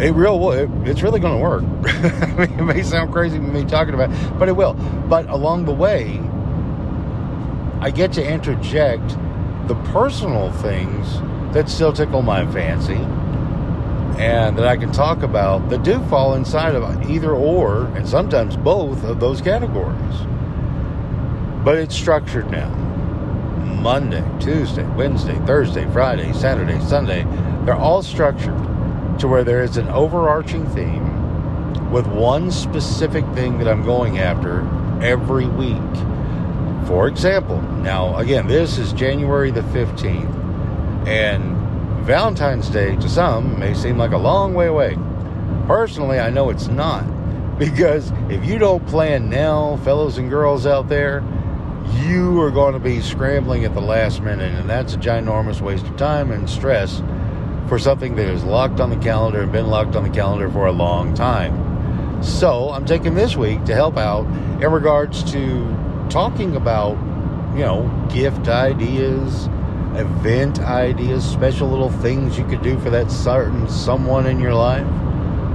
It 0.00 0.10
real 0.10 0.50
it, 0.50 0.68
it's 0.84 1.02
really 1.02 1.20
going 1.20 1.36
to 1.36 1.42
work. 1.42 1.62
I 1.86 2.46
mean, 2.46 2.58
it 2.58 2.64
may 2.64 2.82
sound 2.82 3.12
crazy 3.12 3.38
me 3.38 3.64
talking 3.64 3.94
about, 3.94 4.10
it, 4.10 4.38
but 4.38 4.48
it 4.48 4.56
will. 4.56 4.74
But 4.74 5.28
along 5.28 5.66
the 5.66 5.74
way, 5.74 6.20
I 7.84 7.90
get 7.90 8.14
to 8.14 8.26
interject 8.26 9.06
the 9.68 9.74
personal 9.92 10.50
things 10.52 11.20
that 11.52 11.68
still 11.68 11.92
tickle 11.92 12.22
my 12.22 12.50
fancy 12.50 12.94
and 14.18 14.56
that 14.56 14.66
I 14.66 14.78
can 14.78 14.90
talk 14.90 15.22
about 15.22 15.68
that 15.68 15.82
do 15.82 16.02
fall 16.06 16.32
inside 16.32 16.74
of 16.76 17.10
either 17.10 17.32
or, 17.32 17.84
and 17.88 18.08
sometimes 18.08 18.56
both 18.56 19.04
of 19.04 19.20
those 19.20 19.42
categories. 19.42 20.14
But 21.62 21.76
it's 21.76 21.94
structured 21.94 22.50
now 22.50 22.70
Monday, 23.82 24.24
Tuesday, 24.40 24.86
Wednesday, 24.96 25.38
Thursday, 25.44 25.86
Friday, 25.92 26.32
Saturday, 26.32 26.80
Sunday. 26.86 27.24
They're 27.66 27.74
all 27.74 28.02
structured 28.02 28.56
to 29.18 29.28
where 29.28 29.44
there 29.44 29.62
is 29.62 29.76
an 29.76 29.88
overarching 29.88 30.66
theme 30.70 31.90
with 31.90 32.06
one 32.06 32.50
specific 32.50 33.26
thing 33.34 33.58
that 33.58 33.68
I'm 33.68 33.84
going 33.84 34.20
after 34.20 34.66
every 35.02 35.48
week. 35.48 36.13
For 36.86 37.08
example, 37.08 37.60
now 37.62 38.16
again, 38.18 38.46
this 38.46 38.76
is 38.76 38.92
January 38.92 39.50
the 39.50 39.62
15th. 39.62 41.06
And 41.06 41.56
Valentine's 42.04 42.68
Day 42.68 42.96
to 42.96 43.08
some 43.08 43.58
may 43.58 43.72
seem 43.72 43.96
like 43.96 44.12
a 44.12 44.18
long 44.18 44.52
way 44.52 44.66
away. 44.66 44.98
Personally, 45.66 46.20
I 46.20 46.30
know 46.30 46.50
it's 46.50 46.68
not. 46.68 47.04
Because 47.54 48.12
if 48.28 48.44
you 48.44 48.58
don't 48.58 48.84
plan 48.88 49.30
now, 49.30 49.76
fellows 49.84 50.18
and 50.18 50.28
girls 50.28 50.66
out 50.66 50.88
there, 50.88 51.22
you 52.00 52.40
are 52.40 52.50
going 52.50 52.72
to 52.72 52.80
be 52.80 53.00
scrambling 53.00 53.64
at 53.64 53.74
the 53.74 53.80
last 53.80 54.22
minute, 54.22 54.52
and 54.58 54.68
that's 54.68 54.94
a 54.94 54.98
ginormous 54.98 55.60
waste 55.60 55.86
of 55.86 55.96
time 55.96 56.32
and 56.32 56.50
stress 56.50 57.00
for 57.68 57.78
something 57.78 58.16
that 58.16 58.28
is 58.28 58.42
locked 58.42 58.80
on 58.80 58.90
the 58.90 58.96
calendar 58.96 59.42
and 59.42 59.52
been 59.52 59.68
locked 59.68 59.94
on 59.94 60.02
the 60.02 60.10
calendar 60.10 60.50
for 60.50 60.66
a 60.66 60.72
long 60.72 61.14
time. 61.14 62.22
So, 62.24 62.70
I'm 62.70 62.84
taking 62.84 63.14
this 63.14 63.36
week 63.36 63.62
to 63.66 63.74
help 63.74 63.96
out 63.96 64.26
in 64.60 64.72
regards 64.72 65.22
to 65.30 65.64
talking 66.10 66.56
about, 66.56 66.96
you 67.54 67.60
know, 67.60 68.08
gift 68.12 68.48
ideas, 68.48 69.48
event 69.94 70.60
ideas, 70.60 71.24
special 71.24 71.68
little 71.68 71.90
things 71.90 72.36
you 72.38 72.44
could 72.46 72.62
do 72.62 72.78
for 72.80 72.90
that 72.90 73.10
certain 73.10 73.68
someone 73.68 74.26
in 74.26 74.40
your 74.40 74.54
life, 74.54 74.86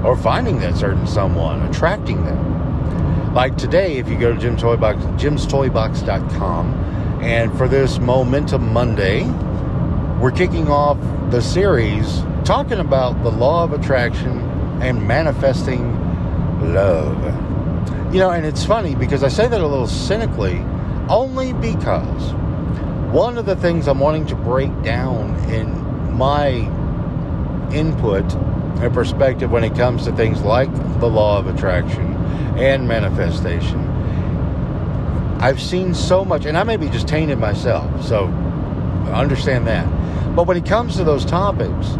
or 0.04 0.16
finding 0.16 0.60
that 0.60 0.76
certain 0.76 1.06
someone, 1.06 1.62
attracting 1.68 2.24
them. 2.24 3.34
Like 3.34 3.58
today, 3.58 3.98
if 3.98 4.10
you 4.10 4.18
go 4.18 4.34
to 4.34 4.40
Jim 4.40 4.56
Toybox, 4.58 5.20
jimstoybox.com, 5.20 6.74
and 7.22 7.56
for 7.58 7.68
this 7.68 8.00
Momentum 8.00 8.72
Monday, 8.72 9.26
we're 10.20 10.32
kicking 10.32 10.68
off 10.70 10.98
the 11.32 11.42
series 11.42 12.24
talking 12.44 12.80
about 12.80 13.22
the 13.24 13.30
law 13.30 13.64
of 13.64 13.74
attraction 13.74 14.40
and 14.82 15.06
manifesting 15.06 15.94
love. 16.74 17.49
You 18.12 18.18
know, 18.18 18.32
and 18.32 18.44
it's 18.44 18.66
funny 18.66 18.96
because 18.96 19.24
I 19.24 19.28
say 19.28 19.48
that 19.48 19.62
a 19.62 19.68
little 19.68 19.86
cynically, 19.86 20.58
only 21.10 21.54
because 21.54 22.34
one 23.12 23.38
of 23.38 23.46
the 23.46 23.56
things 23.56 23.88
I'm 23.88 24.00
wanting 24.00 24.26
to 24.28 24.36
break 24.36 24.82
down 24.82 25.36
in 25.52 26.16
my 26.18 26.50
input 27.72 28.34
and 28.34 28.92
perspective 28.94 29.52
when 29.52 29.64
it 29.64 29.76
comes 29.76 30.06
to 30.06 30.16
things 30.16 30.42
like 30.42 30.74
the 31.00 31.06
law 31.08 31.38
of 31.38 31.48
attraction 31.48 32.16
and 32.58 32.88
manifestation. 32.88 33.80
I've 35.40 35.62
seen 35.62 35.94
so 35.94 36.26
much, 36.26 36.46
and 36.46 36.58
I 36.58 36.64
may 36.64 36.78
be 36.78 36.90
just 36.90 37.08
tainted 37.08 37.38
myself, 37.38 38.04
so 38.04 38.26
understand 39.14 39.68
that. 39.68 39.86
But 40.36 40.48
when 40.48 40.58
it 40.58 40.66
comes 40.66 40.96
to 40.96 41.04
those 41.04 41.26
topics, 41.26 41.96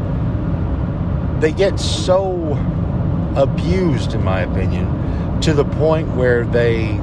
they 1.40 1.52
get 1.52 1.80
so 1.80 2.54
abused, 3.36 4.16
in 4.16 4.24
my 4.24 4.42
opinion, 4.42 4.88
to 5.42 5.54
the 5.54 5.66
point 5.66 6.08
where 6.16 6.46
they 6.46 7.00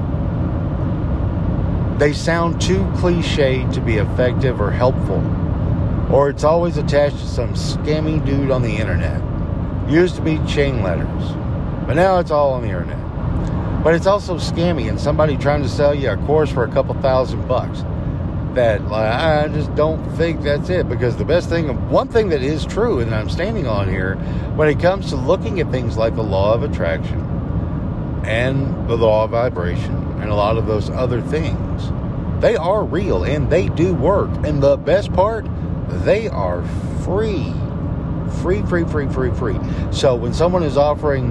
they 1.99 2.13
sound 2.13 2.61
too 2.61 2.87
cliche 2.97 3.67
to 3.73 3.81
be 3.81 3.97
effective 3.97 4.61
or 4.61 4.71
helpful. 4.71 5.23
Or 6.13 6.29
it's 6.29 6.45
always 6.45 6.77
attached 6.77 7.19
to 7.19 7.27
some 7.27 7.55
scammy 7.55 8.25
dude 8.25 8.51
on 8.51 8.63
the 8.63 8.77
internet. 8.77 9.23
Used 9.91 10.17
to 10.17 10.23
be 10.23 10.39
chain 10.47 10.83
letters, 10.83 11.33
but 11.87 11.95
now 11.95 12.19
it's 12.19 12.31
all 12.31 12.53
on 12.53 12.63
the 12.63 12.69
internet. 12.69 13.03
But 13.83 13.95
it's 13.95 14.07
also 14.07 14.37
scammy 14.37 14.89
and 14.89 15.01
somebody 15.01 15.37
trying 15.37 15.63
to 15.63 15.69
sell 15.69 15.95
you 15.95 16.11
a 16.11 16.17
course 16.19 16.51
for 16.51 16.65
a 16.65 16.71
couple 16.71 16.95
thousand 17.01 17.47
bucks. 17.49 17.83
That 18.55 18.83
like, 18.89 19.13
I 19.13 19.49
just 19.49 19.75
don't 19.75 20.03
think 20.13 20.43
that's 20.43 20.69
it 20.69 20.89
because 20.89 21.17
the 21.17 21.25
best 21.25 21.49
thing, 21.49 21.69
one 21.91 22.09
thing 22.09 22.29
that 22.31 22.43
is 22.43 22.67
true, 22.67 23.01
and 23.01 23.15
I'm 23.15 23.31
standing 23.31 23.67
on 23.67 23.89
here, 23.89 24.17
when 24.57 24.69
it 24.69 24.81
comes 24.81 25.11
to 25.11 25.17
looking 25.17 25.61
at 25.61 25.71
things 25.71 25.97
like 25.97 26.15
the 26.15 26.23
law 26.23 26.53
of 26.55 26.63
attraction 26.63 27.36
and 28.27 28.89
the 28.89 28.97
law 28.97 29.25
of 29.25 29.31
vibration 29.31 29.95
and 30.21 30.31
a 30.31 30.35
lot 30.35 30.57
of 30.57 30.67
those 30.67 30.91
other 30.91 31.21
things. 31.23 31.91
They 32.41 32.57
are 32.57 32.85
real 32.85 33.25
and 33.25 33.49
they 33.51 33.69
do 33.69 33.95
work. 33.95 34.31
And 34.45 34.63
the 34.63 34.77
best 34.77 35.13
part, 35.13 35.47
they 36.05 36.29
are 36.29 36.65
free. 37.05 37.53
Free, 38.43 38.63
free, 38.63 38.85
free, 38.85 39.09
free, 39.09 39.31
free. 39.31 39.59
So 39.91 40.15
when 40.15 40.35
someone 40.35 40.63
is 40.63 40.77
offering 40.77 41.31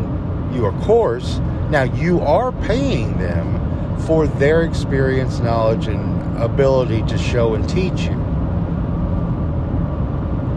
you 0.54 0.66
a 0.66 0.72
course, 0.84 1.40
now 1.70 1.84
you 1.84 2.22
are 2.22 2.52
paying 2.52 3.18
them 3.18 4.00
for 4.06 4.28
their 4.28 4.62
experience, 4.64 5.40
knowledge, 5.40 5.88
and 5.88 6.38
ability 6.38 7.04
to 7.04 7.18
show 7.18 7.56
and 7.56 7.68
teach 7.68 8.02
you. 8.02 8.16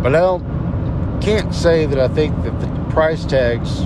But 0.03 0.15
I 0.15 0.39
can't 1.21 1.53
say 1.55 1.87
that 1.87 1.99
I 1.99 2.09
think 2.09 2.41
that 2.45 2.61
the 2.61 2.69
price 2.91 3.25
tags 3.25 3.81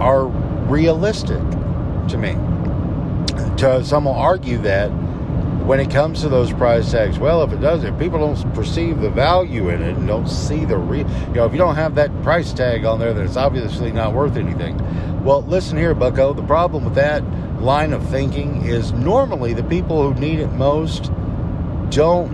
are 0.00 0.28
realistic 0.70 1.40
to 2.08 2.16
me. 2.16 2.32
To, 3.58 3.84
some 3.84 4.04
will 4.04 4.14
argue 4.14 4.58
that 4.58 4.88
when 5.66 5.80
it 5.80 5.90
comes 5.90 6.22
to 6.22 6.28
those 6.28 6.52
price 6.52 6.90
tags, 6.90 7.18
well, 7.18 7.42
if 7.42 7.52
it 7.52 7.60
does, 7.60 7.84
if 7.84 7.98
people 7.98 8.18
don't 8.18 8.54
perceive 8.54 9.00
the 9.00 9.10
value 9.10 9.68
in 9.68 9.82
it 9.82 9.96
and 9.96 10.06
don't 10.06 10.28
see 10.28 10.64
the 10.64 10.78
real, 10.78 11.08
you 11.28 11.34
know, 11.34 11.44
if 11.44 11.52
you 11.52 11.58
don't 11.58 11.74
have 11.74 11.94
that 11.96 12.10
price 12.22 12.52
tag 12.52 12.84
on 12.84 12.98
there, 12.98 13.12
then 13.12 13.26
it's 13.26 13.36
obviously 13.36 13.92
not 13.92 14.14
worth 14.14 14.36
anything. 14.36 14.78
Well, 15.22 15.42
listen 15.42 15.76
here, 15.76 15.94
Bucko. 15.94 16.32
The 16.32 16.42
problem 16.42 16.84
with 16.84 16.94
that 16.94 17.22
line 17.60 17.92
of 17.92 18.08
thinking 18.08 18.64
is 18.64 18.92
normally 18.92 19.52
the 19.52 19.62
people 19.64 20.02
who 20.02 20.18
need 20.18 20.38
it 20.38 20.50
most 20.52 21.10
don't 21.90 22.30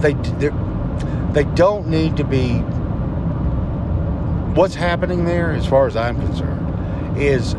They 0.00 0.12
they 0.12 0.50
they 1.32 1.44
don't 1.54 1.88
need 1.88 2.16
to 2.18 2.24
be 2.24 2.58
what's 4.54 4.74
happening 4.74 5.24
there 5.24 5.52
as 5.52 5.66
far 5.66 5.86
as 5.86 5.96
I'm 5.96 6.20
concerned 6.20 6.71
is 7.16 7.54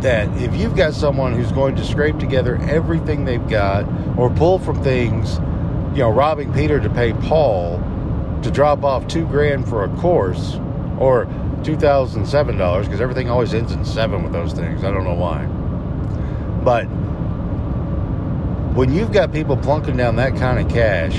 that 0.00 0.28
if 0.40 0.54
you've 0.54 0.76
got 0.76 0.94
someone 0.94 1.32
who's 1.32 1.50
going 1.52 1.74
to 1.76 1.84
scrape 1.84 2.18
together 2.18 2.56
everything 2.62 3.24
they've 3.24 3.48
got 3.48 3.84
or 4.16 4.30
pull 4.30 4.58
from 4.58 4.82
things 4.82 5.38
you 5.92 6.04
know 6.04 6.10
robbing 6.10 6.52
Peter 6.52 6.78
to 6.78 6.90
pay 6.90 7.12
Paul 7.14 7.78
to 8.42 8.50
drop 8.50 8.84
off 8.84 9.08
2 9.08 9.26
grand 9.26 9.68
for 9.68 9.84
a 9.84 9.88
course 9.96 10.56
or 10.98 11.26
$2007 11.62 12.84
because 12.84 13.00
everything 13.00 13.28
always 13.28 13.52
ends 13.54 13.72
in 13.72 13.84
7 13.84 14.22
with 14.22 14.32
those 14.32 14.52
things. 14.52 14.84
I 14.84 14.92
don't 14.92 15.02
know 15.04 15.14
why. 15.14 15.44
But 16.62 16.84
when 18.76 18.92
you've 18.92 19.10
got 19.10 19.32
people 19.32 19.56
plunking 19.56 19.96
down 19.96 20.14
that 20.16 20.36
kind 20.36 20.60
of 20.60 20.68
cash, 20.72 21.18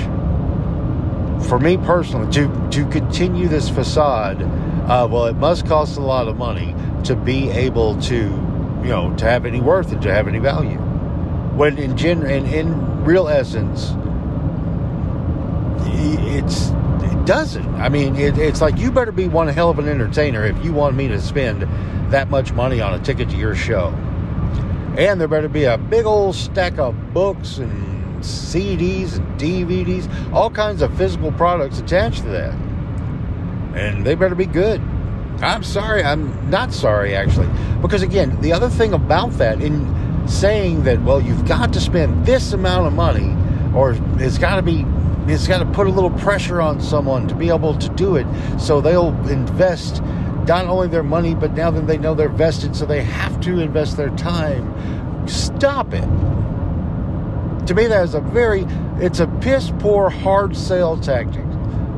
for 1.48 1.58
me 1.58 1.76
personally, 1.76 2.30
to 2.32 2.70
to 2.70 2.88
continue 2.90 3.48
this 3.48 3.68
facade, 3.68 4.42
uh, 4.90 5.06
well, 5.10 5.26
it 5.26 5.36
must 5.36 5.66
cost 5.66 5.96
a 5.96 6.00
lot 6.00 6.28
of 6.28 6.36
money 6.36 6.74
to 7.04 7.16
be 7.16 7.50
able 7.50 8.00
to, 8.02 8.16
you 8.16 8.88
know, 8.88 9.14
to 9.16 9.24
have 9.24 9.46
any 9.46 9.60
worth 9.60 9.92
and 9.92 10.02
to 10.02 10.12
have 10.12 10.28
any 10.28 10.38
value. 10.38 10.78
When 11.56 11.78
in 11.78 11.96
gen 11.96 12.26
in, 12.26 12.46
in 12.46 13.04
real 13.04 13.28
essence, 13.28 13.92
it's 15.86 16.70
it 17.02 17.26
doesn't. 17.26 17.66
I 17.76 17.88
mean, 17.88 18.16
it, 18.16 18.38
it's 18.38 18.60
like 18.60 18.78
you 18.78 18.90
better 18.90 19.12
be 19.12 19.28
one 19.28 19.48
hell 19.48 19.70
of 19.70 19.78
an 19.78 19.88
entertainer 19.88 20.44
if 20.44 20.62
you 20.64 20.72
want 20.72 20.96
me 20.96 21.08
to 21.08 21.20
spend 21.20 21.62
that 22.12 22.28
much 22.30 22.52
money 22.52 22.80
on 22.80 22.94
a 22.94 22.98
ticket 22.98 23.30
to 23.30 23.36
your 23.36 23.54
show. 23.54 23.88
And 24.96 25.20
there 25.20 25.28
better 25.28 25.48
be 25.48 25.64
a 25.64 25.78
big 25.78 26.04
old 26.04 26.34
stack 26.34 26.78
of 26.78 27.14
books 27.14 27.58
and 27.58 27.99
CDs 28.20 29.16
and 29.16 29.40
DVDs, 29.40 30.32
all 30.32 30.50
kinds 30.50 30.82
of 30.82 30.96
physical 30.96 31.32
products 31.32 31.78
attached 31.78 32.22
to 32.22 32.28
that. 32.28 32.54
And 33.74 34.04
they 34.04 34.14
better 34.14 34.34
be 34.34 34.46
good. 34.46 34.80
I'm 35.42 35.62
sorry, 35.62 36.02
I'm 36.02 36.50
not 36.50 36.72
sorry 36.72 37.14
actually. 37.14 37.48
Because 37.80 38.02
again, 38.02 38.40
the 38.40 38.52
other 38.52 38.68
thing 38.68 38.92
about 38.92 39.32
that, 39.32 39.60
in 39.62 40.28
saying 40.28 40.84
that, 40.84 41.02
well, 41.02 41.20
you've 41.20 41.46
got 41.46 41.72
to 41.72 41.80
spend 41.80 42.26
this 42.26 42.52
amount 42.52 42.86
of 42.86 42.92
money, 42.92 43.36
or 43.74 43.96
it's 44.18 44.38
got 44.38 44.56
to 44.56 44.62
be 44.62 44.84
it's 45.26 45.46
got 45.46 45.58
to 45.58 45.66
put 45.66 45.86
a 45.86 45.90
little 45.90 46.10
pressure 46.10 46.60
on 46.60 46.80
someone 46.80 47.28
to 47.28 47.34
be 47.34 47.50
able 47.50 47.76
to 47.78 47.88
do 47.90 48.16
it 48.16 48.26
so 48.58 48.80
they'll 48.80 49.14
invest 49.28 50.02
not 50.46 50.66
only 50.66 50.88
their 50.88 51.04
money, 51.04 51.34
but 51.34 51.52
now 51.52 51.70
that 51.70 51.86
they 51.86 51.98
know 51.98 52.14
they're 52.14 52.28
vested, 52.28 52.74
so 52.74 52.84
they 52.84 53.02
have 53.02 53.40
to 53.40 53.60
invest 53.60 53.96
their 53.96 54.10
time. 54.10 55.28
Stop 55.28 55.94
it. 55.94 56.04
To 57.66 57.74
me, 57.74 57.86
that 57.86 58.04
is 58.04 58.14
a 58.14 58.20
very, 58.20 58.62
it's 58.98 59.20
a 59.20 59.26
piss 59.40 59.72
poor 59.78 60.10
hard 60.10 60.56
sale 60.56 60.98
tactic 60.98 61.44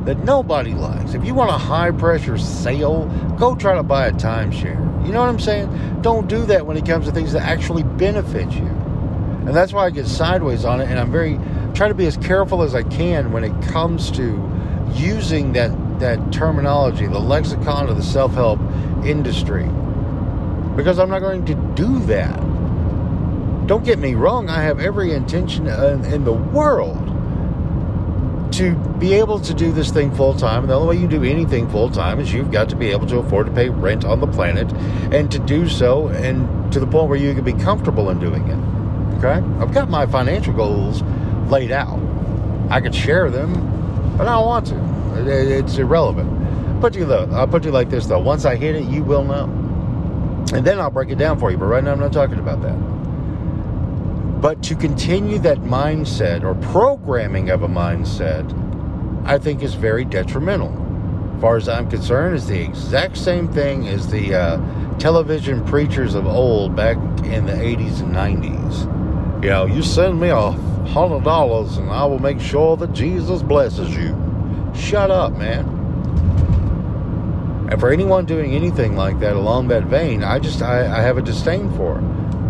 that 0.05 0.23
nobody 0.23 0.73
likes. 0.73 1.13
If 1.13 1.25
you 1.25 1.33
want 1.33 1.49
a 1.49 1.57
high 1.57 1.91
pressure 1.91 2.37
sale, 2.37 3.05
go 3.37 3.55
try 3.55 3.75
to 3.75 3.83
buy 3.83 4.07
a 4.07 4.11
timeshare. 4.11 4.79
You 5.05 5.11
know 5.11 5.21
what 5.21 5.29
I'm 5.29 5.39
saying? 5.39 6.01
Don't 6.01 6.27
do 6.27 6.45
that 6.45 6.65
when 6.65 6.77
it 6.77 6.85
comes 6.85 7.05
to 7.05 7.11
things 7.11 7.33
that 7.33 7.43
actually 7.43 7.83
benefit 7.83 8.51
you. 8.51 8.65
And 8.65 9.49
that's 9.49 9.73
why 9.73 9.85
I 9.85 9.89
get 9.89 10.07
sideways 10.07 10.63
on 10.63 10.79
it, 10.79 10.89
and 10.89 10.99
I'm 10.99 11.11
very, 11.11 11.39
try 11.73 11.87
to 11.87 11.93
be 11.93 12.05
as 12.05 12.17
careful 12.17 12.61
as 12.61 12.75
I 12.75 12.83
can 12.83 13.31
when 13.31 13.43
it 13.43 13.61
comes 13.63 14.11
to 14.11 14.49
using 14.93 15.53
that 15.53 15.71
that 15.99 16.33
terminology, 16.33 17.07
the 17.07 17.19
lexicon 17.19 17.87
of 17.87 17.95
the 17.95 18.03
self 18.03 18.33
help 18.33 18.59
industry. 19.05 19.63
Because 20.75 20.99
I'm 20.99 21.09
not 21.09 21.19
going 21.19 21.45
to 21.45 21.55
do 21.75 21.99
that. 22.05 22.39
Don't 23.65 23.83
get 23.85 23.97
me 23.97 24.13
wrong, 24.15 24.49
I 24.49 24.61
have 24.61 24.79
every 24.79 25.13
intention 25.13 25.67
in 25.67 26.23
the 26.23 26.33
world 26.33 27.09
to 28.53 28.75
be 28.99 29.13
able 29.13 29.39
to 29.39 29.53
do 29.53 29.71
this 29.71 29.89
thing 29.89 30.13
full 30.13 30.35
time. 30.35 30.61
And 30.61 30.69
the 30.69 30.75
only 30.75 30.95
way 30.95 31.01
you 31.01 31.07
do 31.07 31.23
anything 31.23 31.67
full 31.69 31.89
time 31.89 32.19
is 32.19 32.31
you've 32.31 32.51
got 32.51 32.69
to 32.69 32.75
be 32.75 32.89
able 32.91 33.07
to 33.07 33.17
afford 33.17 33.47
to 33.47 33.51
pay 33.51 33.69
rent 33.69 34.05
on 34.05 34.19
the 34.19 34.27
planet 34.27 34.71
and 35.11 35.31
to 35.31 35.39
do 35.39 35.67
so 35.67 36.09
and 36.09 36.71
to 36.71 36.79
the 36.79 36.85
point 36.85 37.09
where 37.09 37.17
you 37.17 37.33
can 37.33 37.43
be 37.43 37.53
comfortable 37.53 38.09
in 38.11 38.19
doing 38.19 38.47
it. 38.47 39.17
Okay? 39.17 39.41
I've 39.59 39.73
got 39.73 39.89
my 39.89 40.05
financial 40.05 40.53
goals 40.53 41.01
laid 41.49 41.71
out. 41.71 41.99
I 42.69 42.79
could 42.79 42.93
share 42.93 43.29
them, 43.31 43.53
but 44.17 44.27
I 44.27 44.33
don't 44.33 44.45
want 44.45 44.67
to. 44.67 45.57
It's 45.57 45.77
irrelevant. 45.77 46.81
Put 46.81 46.95
you 46.95 47.05
though, 47.05 47.29
I'll 47.31 47.47
put 47.47 47.63
you 47.65 47.71
like 47.71 47.89
this 47.89 48.05
though. 48.07 48.19
Once 48.19 48.45
I 48.45 48.55
hit 48.55 48.75
it, 48.75 48.83
you 48.83 49.03
will 49.03 49.23
know, 49.23 49.45
and 50.53 50.65
then 50.65 50.79
I'll 50.79 50.91
break 50.91 51.09
it 51.09 51.17
down 51.17 51.39
for 51.39 51.49
you. 51.49 51.57
But 51.57 51.65
right 51.65 51.83
now, 51.83 51.93
I'm 51.93 51.99
not 51.99 52.13
talking 52.13 52.39
about 52.39 52.61
that. 52.61 52.77
But 54.43 54.61
to 54.63 54.75
continue 54.75 55.39
that 55.39 55.59
mindset 55.59 56.43
or 56.43 56.53
programming 56.55 57.49
of 57.49 57.63
a 57.63 57.69
mindset, 57.69 58.43
I 59.25 59.37
think 59.37 59.63
is 59.63 59.73
very 59.73 60.03
detrimental. 60.03 60.67
As 61.33 61.41
far 61.41 61.55
as 61.55 61.69
I'm 61.69 61.89
concerned, 61.89 62.35
is 62.35 62.45
the 62.45 62.61
exact 62.61 63.15
same 63.15 63.47
thing 63.47 63.87
as 63.87 64.09
the 64.09 64.35
uh, 64.35 64.97
television 64.97 65.63
preachers 65.63 66.13
of 66.13 66.27
old 66.27 66.75
back 66.75 66.97
in 67.23 67.45
the 67.45 67.53
80s 67.53 68.01
and 68.01 68.13
90s. 68.13 69.43
You 69.45 69.49
know, 69.49 69.65
you 69.65 69.81
send 69.81 70.19
me 70.19 70.27
a 70.27 70.51
hundred 70.91 71.23
dollars 71.23 71.77
and 71.77 71.89
I 71.89 72.03
will 72.03 72.19
make 72.19 72.41
sure 72.41 72.75
that 72.75 72.91
Jesus 72.91 73.41
blesses 73.41 73.95
you. 73.95 74.13
Shut 74.75 75.09
up, 75.09 75.37
man. 75.37 75.63
And 77.71 77.79
for 77.79 77.93
anyone 77.93 78.25
doing 78.25 78.53
anything 78.53 78.97
like 78.97 79.21
that 79.21 79.37
along 79.37 79.69
that 79.69 79.85
vein, 79.85 80.21
I 80.21 80.39
just 80.39 80.61
I, 80.61 80.81
I 80.81 81.01
have 81.01 81.17
a 81.17 81.21
disdain 81.21 81.71
for. 81.77 82.03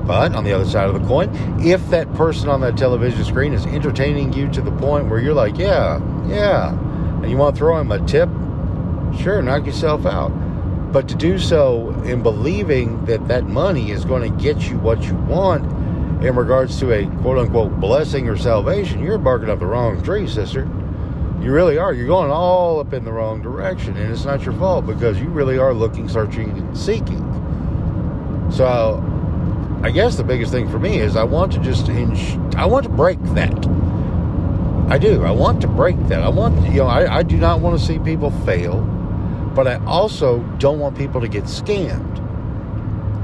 But 0.06 0.36
on 0.36 0.44
the 0.44 0.52
other 0.52 0.66
side 0.66 0.90
of 0.90 1.02
the 1.02 1.08
coin, 1.08 1.30
if 1.62 1.90
that 1.90 2.14
person 2.16 2.50
on 2.50 2.62
that 2.62 2.78
television 2.78 3.24
screen 3.24 3.54
is 3.54 3.66
entertaining 3.66 4.34
you 4.34 4.50
to 4.50 4.62
the 4.62 4.72
point 4.72 5.10
where 5.10 5.20
you're 5.20 5.34
like, 5.34 5.58
yeah, 5.58 6.00
yeah, 6.28 6.74
and 6.74 7.30
you 7.32 7.38
want 7.38 7.56
to 7.56 7.60
throw 7.60 7.80
him 7.80 7.92
a 7.92 8.06
tip, 8.06 8.30
sure, 9.22 9.42
knock 9.42 9.66
yourself 9.66 10.06
out. 10.06 10.30
But 10.92 11.08
to 11.08 11.16
do 11.16 11.40
so 11.40 11.90
in 12.04 12.22
believing 12.22 13.06
that 13.06 13.28
that 13.28 13.46
money 13.46 13.92
is 13.92 14.06
going 14.06 14.30
to 14.30 14.44
get 14.44 14.70
you 14.70 14.78
what 14.78 15.04
you 15.04 15.16
want 15.16 15.66
in 16.24 16.36
regards 16.36 16.80
to 16.80 16.92
a 16.92 17.08
quote 17.22 17.38
unquote 17.38 17.80
blessing 17.80 18.30
or 18.30 18.38
salvation, 18.38 19.02
you're 19.02 19.18
barking 19.18 19.50
up 19.50 19.60
the 19.60 19.66
wrong 19.66 20.02
tree, 20.04 20.28
sister. 20.28 20.70
You 21.42 21.52
really 21.52 21.78
are. 21.78 21.94
You're 21.94 22.08
going 22.08 22.32
all 22.32 22.80
up 22.80 22.94
in 22.94 23.04
the 23.04 23.12
wrong 23.12 23.42
direction, 23.42 23.98
and 23.98 24.12
it's 24.12 24.24
not 24.24 24.44
your 24.44 24.54
fault 24.54 24.86
because 24.86 25.20
you 25.20 25.28
really 25.28 25.58
are 25.58 25.74
looking, 25.74 26.08
searching, 26.08 26.52
and 26.52 26.78
seeking. 26.78 27.20
So, 28.50 29.04
I 29.84 29.92
guess 29.92 30.16
the 30.16 30.24
biggest 30.24 30.52
thing 30.52 30.70
for 30.70 30.80
me 30.80 31.00
is 31.00 31.16
I 31.16 31.24
want 31.24 31.52
to 31.54 31.60
just 31.60 31.90
ins- 31.90 32.56
I 32.56 32.66
want 32.66 32.86
to 32.86 32.90
break 32.90 33.22
that. 33.36 33.68
I 34.90 34.98
do. 34.98 35.24
I 35.24 35.32
want 35.32 35.62
to 35.62 35.68
break 35.68 35.98
that. 36.08 36.24
I 36.24 36.30
want 36.30 36.66
you 36.72 36.80
know 36.80 36.88
I, 36.88 37.18
I 37.18 37.24
do 37.24 37.38
not 37.38 37.60
want 37.60 37.78
to 37.78 37.86
see 37.86 38.00
people 38.00 38.32
fail, 38.46 38.82
but 39.54 39.68
I 39.68 39.84
also 39.86 40.40
don't 40.58 40.80
want 40.80 40.98
people 40.98 41.20
to 41.22 41.28
get 41.28 41.44
scammed. 41.44 42.20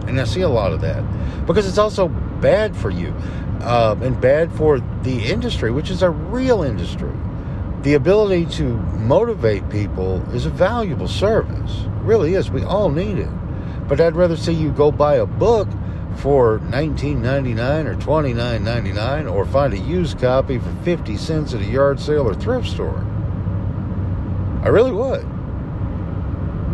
And 0.08 0.20
I 0.20 0.26
see 0.26 0.42
a 0.42 0.50
lot 0.50 0.74
of 0.74 0.82
that 0.82 1.04
because 1.46 1.68
it's 1.68 1.78
also 1.78 2.08
bad 2.08 2.76
for 2.76 2.90
you 2.90 3.14
um, 3.62 4.04
and 4.04 4.20
bad 4.20 4.52
for 4.52 4.80
the 5.04 5.24
industry, 5.26 5.72
which 5.72 5.90
is 5.90 6.02
a 6.04 6.10
real 6.10 6.64
industry 6.64 7.12
the 7.84 7.94
ability 7.94 8.46
to 8.46 8.74
motivate 8.98 9.70
people 9.70 10.22
is 10.34 10.46
a 10.46 10.50
valuable 10.50 11.08
service. 11.08 11.84
It 11.86 12.02
really 12.02 12.34
is. 12.34 12.52
We 12.52 12.64
all 12.64 12.90
need 12.90 13.18
it. 13.18 13.30
But 13.88 14.02
I'd 14.02 14.18
rather 14.18 14.36
see 14.36 14.52
you 14.52 14.72
go 14.72 14.92
buy 14.92 15.16
a 15.16 15.26
book 15.26 15.68
for 16.18 16.60
$19.99 16.60 17.86
or 17.86 17.96
$29.99 17.96 19.32
or 19.32 19.46
find 19.46 19.74
a 19.74 19.78
used 19.78 20.20
copy 20.20 20.58
for 20.58 20.72
50 20.84 21.18
cents 21.18 21.54
at 21.54 21.62
a 21.62 21.66
yard 21.66 22.00
sale 22.00 22.28
or 22.28 22.34
thrift 22.34 22.68
store. 22.68 23.06
I 24.64 24.68
really 24.68 24.92
would. 24.92 25.26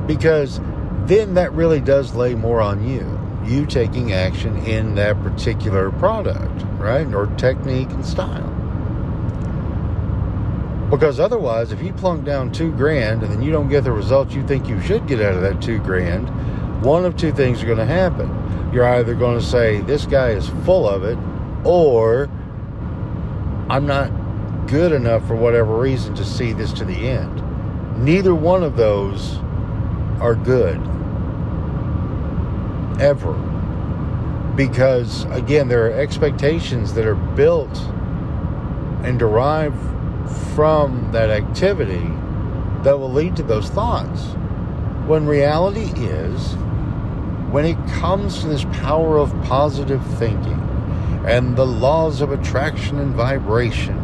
Because 0.07 0.59
then 1.05 1.35
that 1.35 1.51
really 1.53 1.79
does 1.79 2.15
lay 2.15 2.33
more 2.33 2.61
on 2.61 2.87
you. 2.87 3.19
You 3.45 3.65
taking 3.65 4.13
action 4.13 4.57
in 4.65 4.95
that 4.95 5.21
particular 5.21 5.91
product, 5.91 6.63
right? 6.79 7.05
Or 7.13 7.27
technique 7.37 7.91
and 7.91 8.05
style. 8.05 8.51
Because 10.89 11.19
otherwise, 11.19 11.71
if 11.71 11.81
you 11.81 11.93
plunk 11.93 12.25
down 12.25 12.51
two 12.51 12.71
grand 12.71 13.23
and 13.23 13.31
then 13.31 13.41
you 13.41 13.51
don't 13.51 13.69
get 13.69 13.83
the 13.83 13.91
results 13.91 14.33
you 14.33 14.45
think 14.47 14.67
you 14.67 14.79
should 14.81 15.07
get 15.07 15.19
out 15.19 15.33
of 15.33 15.41
that 15.41 15.61
two 15.61 15.79
grand, 15.79 16.29
one 16.83 17.05
of 17.05 17.17
two 17.17 17.31
things 17.31 17.61
are 17.61 17.65
going 17.65 17.77
to 17.77 17.85
happen. 17.85 18.29
You're 18.75 18.85
either 18.85 19.15
going 19.15 19.39
to 19.39 19.45
say, 19.45 19.79
This 19.79 20.05
guy 20.05 20.31
is 20.31 20.49
full 20.65 20.85
of 20.85 21.05
it, 21.05 21.17
or 21.63 22.29
I'm 23.69 23.88
not 23.88 24.11
good 24.67 24.91
enough 24.91 25.25
for 25.25 25.35
whatever 25.38 25.77
reason 25.77 26.13
to 26.15 26.25
see 26.25 26.51
this 26.51 26.73
to 26.73 26.83
the 26.83 27.07
end. 27.07 28.03
Neither 28.03 28.35
one 28.35 28.63
of 28.63 28.75
those 28.75 29.38
are 30.19 30.35
good. 30.35 30.75
Ever. 32.99 33.31
Because, 34.57 35.23
again, 35.31 35.69
there 35.69 35.88
are 35.88 35.93
expectations 35.93 36.93
that 36.95 37.05
are 37.05 37.15
built 37.15 37.77
and 39.05 39.17
derived 39.17 39.79
from 40.53 41.13
that 41.13 41.29
activity 41.29 42.11
that 42.83 42.99
will 42.99 43.13
lead 43.13 43.38
to 43.38 43.43
those 43.43 43.69
thoughts. 43.69 44.25
When 45.07 45.25
reality 45.25 45.93
is, 45.95 46.57
when 47.55 47.63
it 47.63 47.77
comes 47.87 48.41
to 48.41 48.49
this 48.49 48.65
power 48.65 49.17
of 49.17 49.31
positive 49.43 50.05
thinking 50.17 50.59
and 51.25 51.55
the 51.55 51.65
laws 51.65 52.19
of 52.19 52.33
attraction 52.33 52.99
and 52.99 53.15
vibration 53.15 53.97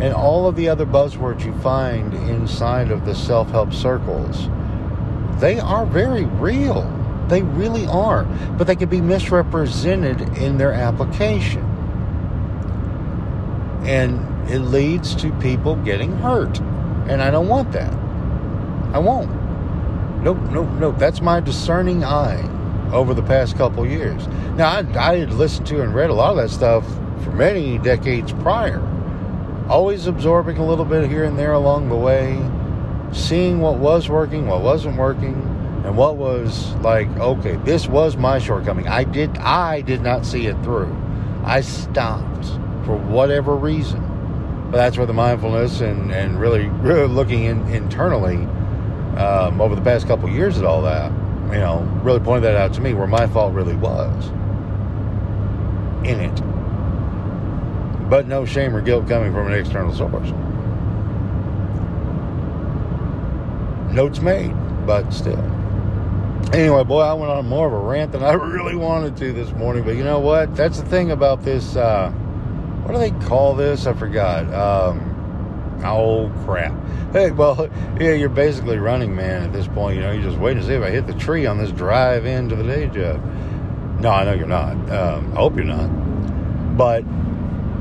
and 0.00 0.14
all 0.14 0.46
of 0.46 0.54
the 0.54 0.68
other 0.68 0.86
buzzwords 0.86 1.44
you 1.44 1.52
find 1.62 2.14
inside 2.30 2.92
of 2.92 3.04
the 3.04 3.12
self 3.12 3.50
help 3.50 3.72
circles, 3.72 4.48
they 5.40 5.58
are 5.58 5.84
very 5.84 6.26
real. 6.26 6.82
They 7.26 7.42
really 7.42 7.86
are. 7.86 8.22
But 8.56 8.68
they 8.68 8.76
can 8.76 8.88
be 8.88 9.00
misrepresented 9.00 10.20
in 10.38 10.56
their 10.56 10.72
application. 10.72 11.64
And 13.82 14.48
it 14.48 14.60
leads 14.60 15.16
to 15.16 15.32
people 15.40 15.74
getting 15.74 16.12
hurt. 16.18 16.60
And 17.08 17.20
I 17.20 17.32
don't 17.32 17.48
want 17.48 17.72
that. 17.72 17.92
I 18.94 19.00
won't. 19.00 19.28
Nope, 20.22 20.38
nope, 20.52 20.68
nope. 20.78 20.98
That's 20.98 21.20
my 21.20 21.40
discerning 21.40 22.04
eye 22.04 22.58
over 22.92 23.14
the 23.14 23.22
past 23.22 23.56
couple 23.56 23.86
years. 23.86 24.26
Now, 24.56 24.70
I, 24.70 25.12
I 25.12 25.18
had 25.18 25.32
listened 25.32 25.66
to 25.68 25.82
and 25.82 25.94
read 25.94 26.10
a 26.10 26.14
lot 26.14 26.32
of 26.32 26.36
that 26.38 26.50
stuff 26.50 26.86
for 27.24 27.32
many 27.32 27.78
decades 27.78 28.32
prior. 28.32 28.80
Always 29.68 30.06
absorbing 30.06 30.58
a 30.58 30.66
little 30.66 30.84
bit 30.84 31.08
here 31.08 31.24
and 31.24 31.38
there 31.38 31.52
along 31.52 31.88
the 31.88 31.96
way, 31.96 32.38
seeing 33.12 33.60
what 33.60 33.78
was 33.78 34.08
working, 34.08 34.46
what 34.46 34.62
wasn't 34.62 34.96
working, 34.96 35.34
and 35.84 35.96
what 35.96 36.16
was 36.16 36.74
like, 36.76 37.08
okay, 37.18 37.56
this 37.64 37.86
was 37.86 38.16
my 38.16 38.38
shortcoming. 38.38 38.88
I 38.88 39.04
did 39.04 39.38
I 39.38 39.80
did 39.80 40.02
not 40.02 40.26
see 40.26 40.46
it 40.46 40.60
through. 40.62 40.94
I 41.44 41.60
stopped 41.60 42.46
for 42.84 42.96
whatever 42.96 43.56
reason. 43.56 44.06
But 44.70 44.76
that's 44.76 44.96
where 44.96 45.06
the 45.06 45.12
mindfulness 45.12 45.80
and, 45.80 46.12
and 46.12 46.38
really, 46.40 46.68
really 46.68 47.08
looking 47.08 47.44
in, 47.44 47.66
internally 47.68 48.36
um, 49.16 49.60
over 49.60 49.74
the 49.74 49.82
past 49.82 50.06
couple 50.06 50.28
years 50.30 50.58
at 50.58 50.64
all 50.64 50.82
that, 50.82 51.10
you 51.52 51.58
know, 51.58 51.80
really 52.02 52.20
pointed 52.20 52.44
that 52.44 52.56
out 52.56 52.72
to 52.74 52.80
me 52.80 52.94
where 52.94 53.06
my 53.06 53.26
fault 53.26 53.54
really 53.54 53.76
was 53.76 54.28
in 56.04 56.20
it. 56.20 56.42
But 58.08 58.26
no 58.26 58.44
shame 58.44 58.74
or 58.74 58.80
guilt 58.80 59.08
coming 59.08 59.32
from 59.32 59.46
an 59.46 59.54
external 59.54 59.92
source. 59.94 60.30
Notes 63.92 64.20
made, 64.20 64.52
but 64.86 65.10
still. 65.10 65.38
Anyway, 66.52 66.82
boy, 66.84 67.00
I 67.00 67.12
went 67.12 67.30
on 67.30 67.46
more 67.46 67.66
of 67.66 67.72
a 67.72 67.78
rant 67.78 68.12
than 68.12 68.22
I 68.22 68.32
really 68.32 68.74
wanted 68.74 69.16
to 69.18 69.32
this 69.32 69.52
morning. 69.52 69.84
But 69.84 69.96
you 69.96 70.04
know 70.04 70.18
what? 70.18 70.56
That's 70.56 70.80
the 70.80 70.86
thing 70.86 71.10
about 71.10 71.42
this. 71.42 71.76
Uh, 71.76 72.10
what 72.82 72.92
do 72.92 72.98
they 72.98 73.12
call 73.26 73.54
this? 73.54 73.86
I 73.86 73.92
forgot. 73.92 74.52
Um, 74.52 75.09
oh 75.84 76.30
crap! 76.44 76.72
Hey, 77.12 77.30
well, 77.30 77.68
yeah, 78.00 78.12
you're 78.12 78.28
basically 78.28 78.78
running 78.78 79.14
man 79.14 79.42
at 79.42 79.52
this 79.52 79.66
point. 79.66 79.96
You 79.96 80.02
know, 80.02 80.12
you're 80.12 80.22
just 80.22 80.38
waiting 80.38 80.62
to 80.62 80.66
see 80.66 80.74
if 80.74 80.82
I 80.82 80.90
hit 80.90 81.06
the 81.06 81.14
tree 81.14 81.46
on 81.46 81.58
this 81.58 81.72
drive 81.72 82.26
into 82.26 82.56
the 82.56 82.64
day 82.64 82.86
job. 82.86 83.22
No, 84.00 84.10
I 84.10 84.24
know 84.24 84.32
you're 84.32 84.46
not. 84.46 84.72
Um, 84.90 85.32
I 85.32 85.36
hope 85.36 85.56
you're 85.56 85.64
not. 85.64 85.88
But 86.76 87.04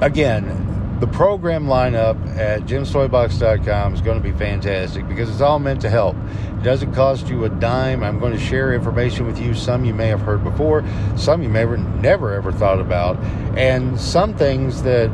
again, 0.02 0.98
the 1.00 1.08
program 1.08 1.66
lineup 1.66 2.18
at 2.36 2.64
jimstoybox.com 2.64 3.94
is 3.94 4.02
going 4.02 4.22
to 4.22 4.24
be 4.24 4.38
fantastic 4.38 5.08
because 5.08 5.30
it's 5.30 5.40
all 5.40 5.58
meant 5.58 5.80
to 5.82 5.90
help. 5.90 6.18
It 6.18 6.64
doesn't 6.64 6.94
cost 6.94 7.30
you 7.30 7.46
a 7.46 7.50
dime. 7.50 8.04
I'm 8.04 8.20
going 8.20 8.34
to 8.34 8.40
share 8.40 8.74
information 8.74 9.26
with 9.26 9.40
you. 9.40 9.54
Some 9.54 9.86
you 9.86 9.94
may 9.94 10.08
have 10.08 10.20
heard 10.20 10.44
before, 10.44 10.84
some 11.16 11.42
you 11.42 11.48
may 11.48 11.62
have 11.62 11.80
never 12.02 12.34
ever 12.34 12.52
thought 12.52 12.82
about, 12.82 13.18
and 13.58 13.98
some 13.98 14.34
things 14.34 14.84
that, 14.84 15.10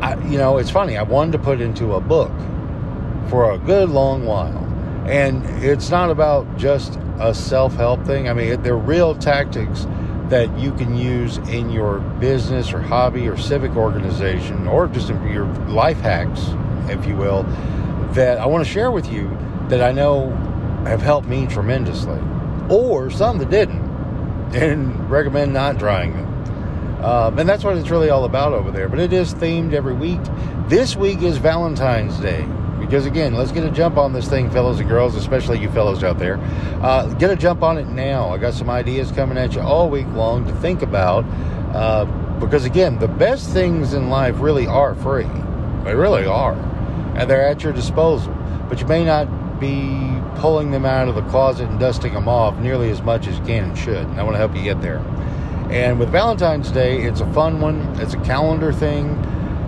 I, 0.00 0.16
you 0.28 0.38
know, 0.38 0.58
it's 0.58 0.70
funny. 0.70 0.96
I 0.96 1.02
wanted 1.02 1.32
to 1.32 1.38
put 1.38 1.60
into 1.60 1.94
a 1.94 2.00
book 2.00 2.32
for 3.28 3.52
a 3.52 3.58
good 3.58 3.90
long 3.90 4.24
while. 4.24 4.64
And 5.08 5.44
it's 5.64 5.90
not 5.90 6.10
about 6.10 6.56
just 6.56 6.98
a 7.18 7.34
self 7.34 7.74
help 7.74 8.04
thing. 8.04 8.28
I 8.28 8.32
mean, 8.32 8.62
they're 8.62 8.76
real 8.76 9.14
tactics 9.14 9.86
that 10.28 10.56
you 10.58 10.72
can 10.74 10.94
use 10.94 11.38
in 11.38 11.70
your 11.70 12.00
business 12.20 12.72
or 12.72 12.82
hobby 12.82 13.26
or 13.26 13.36
civic 13.36 13.72
organization 13.72 14.66
or 14.66 14.86
just 14.86 15.08
in 15.08 15.32
your 15.32 15.46
life 15.68 15.98
hacks, 16.00 16.40
if 16.90 17.06
you 17.06 17.16
will, 17.16 17.44
that 18.12 18.38
I 18.38 18.46
want 18.46 18.64
to 18.64 18.70
share 18.70 18.90
with 18.90 19.10
you 19.10 19.36
that 19.68 19.80
I 19.80 19.92
know 19.92 20.30
have 20.86 21.02
helped 21.02 21.26
me 21.26 21.46
tremendously, 21.46 22.20
or 22.68 23.10
some 23.10 23.38
that 23.38 23.50
didn't, 23.50 23.82
and 24.54 25.10
recommend 25.10 25.52
not 25.52 25.78
trying 25.78 26.12
them. 26.14 26.27
Um, 27.02 27.38
and 27.38 27.48
that's 27.48 27.62
what 27.62 27.76
it's 27.76 27.90
really 27.90 28.10
all 28.10 28.24
about 28.24 28.52
over 28.52 28.70
there. 28.70 28.88
But 28.88 28.98
it 28.98 29.12
is 29.12 29.34
themed 29.34 29.72
every 29.72 29.94
week. 29.94 30.20
This 30.68 30.96
week 30.96 31.22
is 31.22 31.38
Valentine's 31.38 32.18
Day. 32.18 32.46
Because 32.80 33.06
again, 33.06 33.34
let's 33.34 33.52
get 33.52 33.64
a 33.64 33.70
jump 33.70 33.96
on 33.96 34.12
this 34.12 34.28
thing, 34.28 34.50
fellows 34.50 34.80
and 34.80 34.88
girls, 34.88 35.14
especially 35.14 35.58
you 35.58 35.70
fellows 35.70 36.02
out 36.02 36.18
there. 36.18 36.38
Uh, 36.82 37.06
get 37.14 37.30
a 37.30 37.36
jump 37.36 37.62
on 37.62 37.76
it 37.76 37.86
now. 37.86 38.30
I 38.30 38.38
got 38.38 38.54
some 38.54 38.70
ideas 38.70 39.12
coming 39.12 39.36
at 39.36 39.54
you 39.54 39.60
all 39.60 39.90
week 39.90 40.06
long 40.08 40.46
to 40.46 40.54
think 40.56 40.82
about. 40.82 41.24
Uh, 41.74 42.04
because 42.40 42.64
again, 42.64 42.98
the 42.98 43.08
best 43.08 43.50
things 43.50 43.94
in 43.94 44.08
life 44.10 44.40
really 44.40 44.66
are 44.66 44.94
free. 44.94 45.28
They 45.84 45.94
really 45.94 46.24
are. 46.24 46.54
And 47.16 47.28
they're 47.28 47.46
at 47.46 47.62
your 47.62 47.72
disposal. 47.72 48.34
But 48.68 48.80
you 48.80 48.86
may 48.86 49.04
not 49.04 49.60
be 49.60 50.18
pulling 50.36 50.70
them 50.70 50.84
out 50.84 51.08
of 51.08 51.14
the 51.14 51.22
closet 51.22 51.68
and 51.68 51.80
dusting 51.80 52.14
them 52.14 52.28
off 52.28 52.56
nearly 52.58 52.90
as 52.90 53.02
much 53.02 53.26
as 53.26 53.38
you 53.38 53.44
can 53.44 53.64
and 53.64 53.78
should. 53.78 54.06
And 54.06 54.20
I 54.20 54.22
want 54.22 54.34
to 54.34 54.38
help 54.38 54.54
you 54.54 54.62
get 54.62 54.80
there. 54.80 54.98
And 55.70 55.98
with 55.98 56.10
Valentine's 56.10 56.70
Day, 56.70 57.02
it's 57.02 57.20
a 57.20 57.32
fun 57.32 57.60
one. 57.60 57.80
It's 58.00 58.14
a 58.14 58.20
calendar 58.20 58.72
thing. 58.72 59.08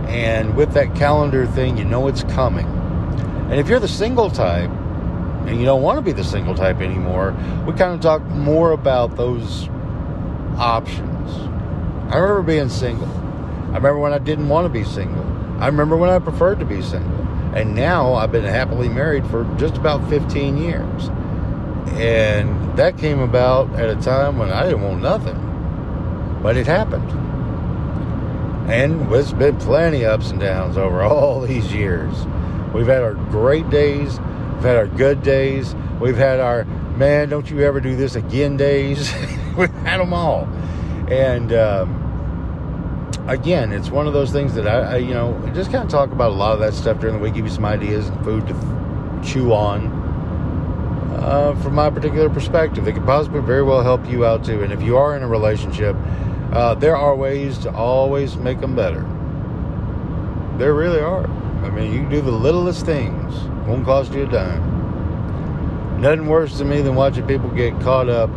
And 0.08 0.56
with 0.56 0.72
that 0.72 0.94
calendar 0.94 1.46
thing, 1.46 1.76
you 1.76 1.84
know 1.84 2.08
it's 2.08 2.24
coming. 2.24 2.66
And 2.66 3.54
if 3.54 3.68
you're 3.68 3.80
the 3.80 3.88
single 3.88 4.30
type 4.30 4.70
and 4.70 5.58
you 5.58 5.64
don't 5.64 5.82
want 5.82 5.98
to 5.98 6.02
be 6.02 6.12
the 6.12 6.24
single 6.24 6.54
type 6.54 6.80
anymore, 6.80 7.32
we 7.66 7.74
kind 7.74 7.94
of 7.94 8.00
talk 8.00 8.22
more 8.22 8.72
about 8.72 9.16
those 9.16 9.68
options. 10.56 11.30
I 12.12 12.16
remember 12.16 12.42
being 12.42 12.68
single. 12.68 13.08
I 13.08 13.76
remember 13.76 13.98
when 13.98 14.12
I 14.12 14.18
didn't 14.18 14.48
want 14.48 14.64
to 14.64 14.68
be 14.68 14.84
single. 14.84 15.24
I 15.60 15.66
remember 15.66 15.96
when 15.96 16.10
I 16.10 16.18
preferred 16.18 16.60
to 16.60 16.64
be 16.64 16.80
single. 16.80 17.20
And 17.54 17.74
now 17.74 18.14
I've 18.14 18.32
been 18.32 18.44
happily 18.44 18.88
married 18.88 19.26
for 19.26 19.44
just 19.58 19.76
about 19.76 20.08
15 20.08 20.56
years. 20.56 21.08
And 21.98 22.76
that 22.76 22.96
came 22.96 23.20
about 23.20 23.70
at 23.74 23.90
a 23.90 23.96
time 23.96 24.38
when 24.38 24.50
I 24.50 24.64
didn't 24.64 24.82
want 24.82 25.02
nothing. 25.02 25.49
But 26.42 26.56
it 26.56 26.66
happened. 26.66 27.10
And 28.70 29.10
there's 29.12 29.32
been 29.32 29.58
plenty 29.58 30.04
ups 30.04 30.30
and 30.30 30.40
downs 30.40 30.76
over 30.76 31.02
all 31.04 31.40
these 31.40 31.72
years. 31.72 32.14
We've 32.72 32.86
had 32.86 33.02
our 33.02 33.14
great 33.14 33.68
days. 33.68 34.18
We've 34.54 34.62
had 34.62 34.76
our 34.76 34.86
good 34.86 35.22
days. 35.22 35.74
We've 36.00 36.16
had 36.16 36.40
our, 36.40 36.64
man, 36.96 37.28
don't 37.28 37.50
you 37.50 37.60
ever 37.60 37.80
do 37.80 37.96
this 37.96 38.14
again 38.14 38.56
days. 38.56 39.12
We've 39.56 39.70
had 39.70 39.98
them 39.98 40.12
all. 40.12 40.48
And 41.10 41.52
um, 41.52 43.10
again, 43.26 43.72
it's 43.72 43.90
one 43.90 44.06
of 44.06 44.12
those 44.12 44.30
things 44.30 44.54
that 44.54 44.68
I, 44.68 44.94
I 44.94 44.96
you 44.98 45.14
know, 45.14 45.50
just 45.54 45.72
kind 45.72 45.84
of 45.84 45.90
talk 45.90 46.12
about 46.12 46.30
a 46.30 46.34
lot 46.34 46.52
of 46.52 46.60
that 46.60 46.74
stuff 46.74 47.00
during 47.00 47.16
the 47.16 47.22
week, 47.22 47.34
give 47.34 47.44
you 47.44 47.50
some 47.50 47.64
ideas 47.64 48.08
and 48.08 48.24
food 48.24 48.46
to 48.46 49.22
chew 49.24 49.52
on. 49.52 49.98
Uh, 51.18 51.54
from 51.62 51.74
my 51.74 51.90
particular 51.90 52.30
perspective, 52.30 52.86
it 52.86 52.92
could 52.92 53.04
possibly 53.04 53.40
very 53.40 53.62
well 53.62 53.82
help 53.82 54.08
you 54.08 54.24
out 54.24 54.44
too. 54.44 54.62
And 54.62 54.72
if 54.72 54.80
you 54.80 54.96
are 54.96 55.16
in 55.16 55.22
a 55.22 55.28
relationship, 55.28 55.96
uh, 56.52 56.74
there 56.74 56.96
are 56.96 57.14
ways 57.14 57.58
to 57.58 57.72
always 57.72 58.36
make 58.36 58.60
them 58.60 58.74
better. 58.74 59.02
There 60.58 60.74
really 60.74 61.00
are. 61.00 61.26
I 61.64 61.70
mean, 61.70 61.92
you 61.92 62.00
can 62.00 62.10
do 62.10 62.20
the 62.20 62.30
littlest 62.30 62.84
things, 62.84 63.34
won't 63.66 63.84
cost 63.84 64.12
you 64.12 64.24
a 64.24 64.26
dime. 64.26 66.00
Nothing 66.00 66.26
worse 66.26 66.58
to 66.58 66.64
me 66.64 66.80
than 66.82 66.94
watching 66.94 67.26
people 67.26 67.50
get 67.50 67.78
caught 67.80 68.08
up 68.08 68.30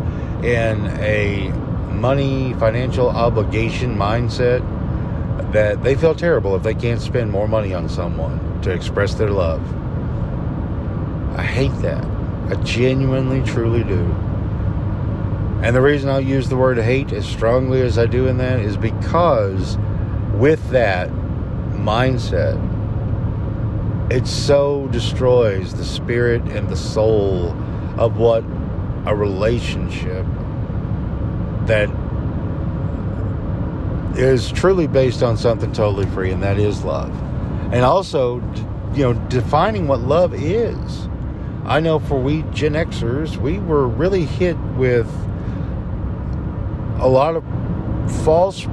in 0.44 0.86
a 1.00 1.50
money, 1.90 2.54
financial 2.56 3.10
obligation 3.10 3.96
mindset 3.96 4.62
that 5.54 5.82
they 5.84 5.96
feel 5.96 6.14
terrible 6.14 6.56
if 6.56 6.64
they 6.64 6.74
can't 6.74 7.02
spend 7.02 7.32
more 7.32 7.48
money 7.48 7.74
on 7.74 7.88
someone 7.88 8.62
to 8.62 8.72
express 8.72 9.14
their 9.16 9.32
love. 9.32 9.62
I 11.38 11.44
hate 11.44 11.76
that. 11.82 12.04
I 12.50 12.56
genuinely, 12.64 13.42
truly 13.42 13.84
do. 13.84 14.04
And 15.64 15.74
the 15.74 15.82
reason 15.82 16.10
I'll 16.10 16.20
use 16.20 16.50
the 16.50 16.58
word 16.58 16.78
hate 16.78 17.14
as 17.14 17.26
strongly 17.26 17.80
as 17.82 17.98
I 17.98 18.06
do 18.06 18.28
in 18.28 18.38
that 18.40 18.60
is 18.60 18.76
because 18.76 19.78
with 20.34 20.72
that 20.72 21.10
mindset, 21.72 22.60
it 24.12 24.28
so 24.28 24.90
destroys 24.90 25.74
the 25.74 25.86
spirit 25.86 26.42
and 26.50 26.68
the 26.68 26.76
soul 26.76 27.52
of 27.98 28.18
what 28.18 28.44
a 29.06 29.16
relationship 29.16 30.26
that 31.66 31.90
is 34.18 34.52
truly 34.52 34.88
based 34.88 35.24
on 35.24 35.38
something 35.38 35.72
totally 35.72 36.06
free, 36.08 36.32
and 36.32 36.44
that 36.44 36.60
is 36.60 36.84
love. 36.84 37.10
And 37.72 37.86
also, 37.86 38.42
you 38.94 39.04
know, 39.04 39.14
defining 39.30 39.88
what 39.88 40.02
love 40.02 40.34
is. 40.34 41.08
I 41.64 41.80
know 41.80 42.00
for 42.00 42.20
we 42.20 42.42
Gen 42.52 42.74
Xers, 42.74 43.38
we 43.38 43.60
were 43.60 43.88
really 43.88 44.26
hit 44.26 44.58
with 44.76 45.08
a 47.04 47.08
lot 47.08 47.36
of 47.36 47.44
false 48.24 48.66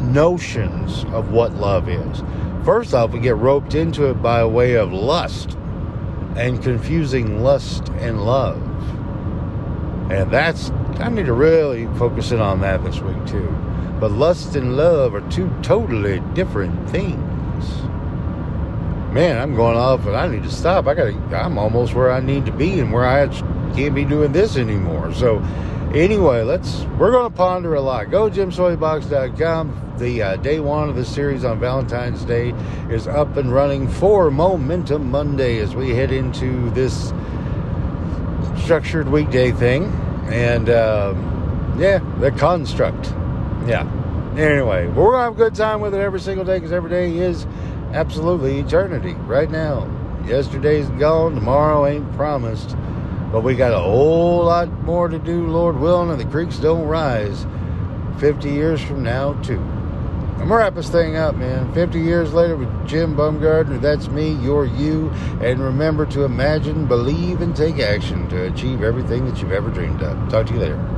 notions 0.00 1.04
of 1.12 1.30
what 1.32 1.52
love 1.52 1.86
is. 1.86 2.22
First 2.64 2.94
off, 2.94 3.12
we 3.12 3.20
get 3.20 3.36
roped 3.36 3.74
into 3.74 4.06
it 4.06 4.14
by 4.14 4.42
way 4.42 4.74
of 4.74 4.90
lust 4.90 5.58
and 6.34 6.62
confusing 6.62 7.42
lust 7.42 7.90
and 7.98 8.24
love. 8.24 8.62
And 10.10 10.30
that's, 10.30 10.70
I 10.98 11.10
need 11.10 11.26
to 11.26 11.34
really 11.34 11.84
focus 11.98 12.32
in 12.32 12.40
on 12.40 12.62
that 12.62 12.82
this 12.82 13.00
week 13.00 13.26
too. 13.26 13.46
But 14.00 14.12
lust 14.12 14.56
and 14.56 14.78
love 14.78 15.14
are 15.14 15.28
two 15.30 15.54
totally 15.62 16.20
different 16.32 16.88
things. 16.88 17.18
Man, 19.12 19.36
I'm 19.36 19.54
going 19.54 19.76
off 19.76 20.06
and 20.06 20.16
I 20.16 20.26
need 20.26 20.44
to 20.44 20.50
stop. 20.50 20.86
I 20.86 20.94
gotta, 20.94 21.36
I'm 21.36 21.58
almost 21.58 21.92
where 21.92 22.10
I 22.10 22.20
need 22.20 22.46
to 22.46 22.52
be 22.52 22.80
and 22.80 22.94
where 22.94 23.04
I 23.04 23.26
can't 23.74 23.94
be 23.94 24.06
doing 24.06 24.32
this 24.32 24.56
anymore. 24.56 25.12
So, 25.12 25.42
anyway, 25.94 26.42
let's, 26.42 26.82
we're 26.98 27.10
going 27.10 27.30
to 27.30 27.36
ponder 27.36 27.74
a 27.74 27.80
lot. 27.80 28.10
Go 28.10 28.30
JimsToybox.com. 28.30 29.94
The 29.98 30.22
uh, 30.22 30.36
day 30.36 30.60
one 30.60 30.88
of 30.88 30.96
the 30.96 31.04
series 31.04 31.44
on 31.44 31.58
Valentine's 31.58 32.24
Day 32.24 32.50
is 32.88 33.08
up 33.08 33.36
and 33.36 33.52
running 33.52 33.88
for 33.88 34.30
Momentum 34.30 35.10
Monday 35.10 35.58
as 35.58 35.74
we 35.74 35.90
head 35.90 36.12
into 36.12 36.70
this 36.70 37.12
structured 38.62 39.08
weekday 39.08 39.50
thing. 39.50 39.84
And 40.30 40.70
um, 40.70 41.76
yeah, 41.78 41.98
the 42.20 42.30
construct. 42.30 43.06
Yeah. 43.66 43.90
Anyway, 44.36 44.86
we're 44.88 45.12
to 45.12 45.18
have 45.18 45.32
a 45.32 45.36
good 45.36 45.54
time 45.54 45.80
with 45.80 45.94
it 45.94 46.00
every 46.00 46.20
single 46.20 46.44
day 46.44 46.58
because 46.58 46.70
every 46.70 46.90
day 46.90 47.16
is 47.18 47.44
absolutely 47.92 48.60
eternity 48.60 49.14
right 49.14 49.50
now. 49.50 49.90
Yesterday's 50.26 50.88
gone, 50.90 51.34
tomorrow 51.34 51.86
ain't 51.86 52.12
promised. 52.14 52.76
But 53.30 53.42
we 53.42 53.54
got 53.54 53.72
a 53.72 53.78
whole 53.78 54.44
lot 54.44 54.70
more 54.82 55.08
to 55.08 55.18
do, 55.18 55.46
Lord 55.46 55.78
willing, 55.78 56.10
and 56.10 56.20
the 56.20 56.24
creeks 56.24 56.58
don't 56.58 56.86
rise 56.86 57.46
50 58.18 58.48
years 58.48 58.80
from 58.80 59.02
now, 59.02 59.34
too. 59.42 59.60
I'm 60.38 60.48
gonna 60.48 60.56
wrap 60.56 60.74
this 60.76 60.88
thing 60.88 61.16
up, 61.16 61.34
man. 61.34 61.72
50 61.74 61.98
years 61.98 62.32
later 62.32 62.56
with 62.56 62.86
Jim 62.86 63.16
Bumgardner, 63.16 63.80
that's 63.80 64.08
me, 64.08 64.32
you're 64.34 64.64
you. 64.64 65.10
And 65.42 65.60
remember 65.60 66.06
to 66.06 66.24
imagine, 66.24 66.86
believe, 66.86 67.40
and 67.40 67.54
take 67.54 67.80
action 67.80 68.28
to 68.28 68.46
achieve 68.46 68.82
everything 68.82 69.26
that 69.26 69.42
you've 69.42 69.52
ever 69.52 69.68
dreamed 69.68 70.02
of. 70.02 70.28
Talk 70.30 70.46
to 70.46 70.54
you 70.54 70.60
later. 70.60 70.97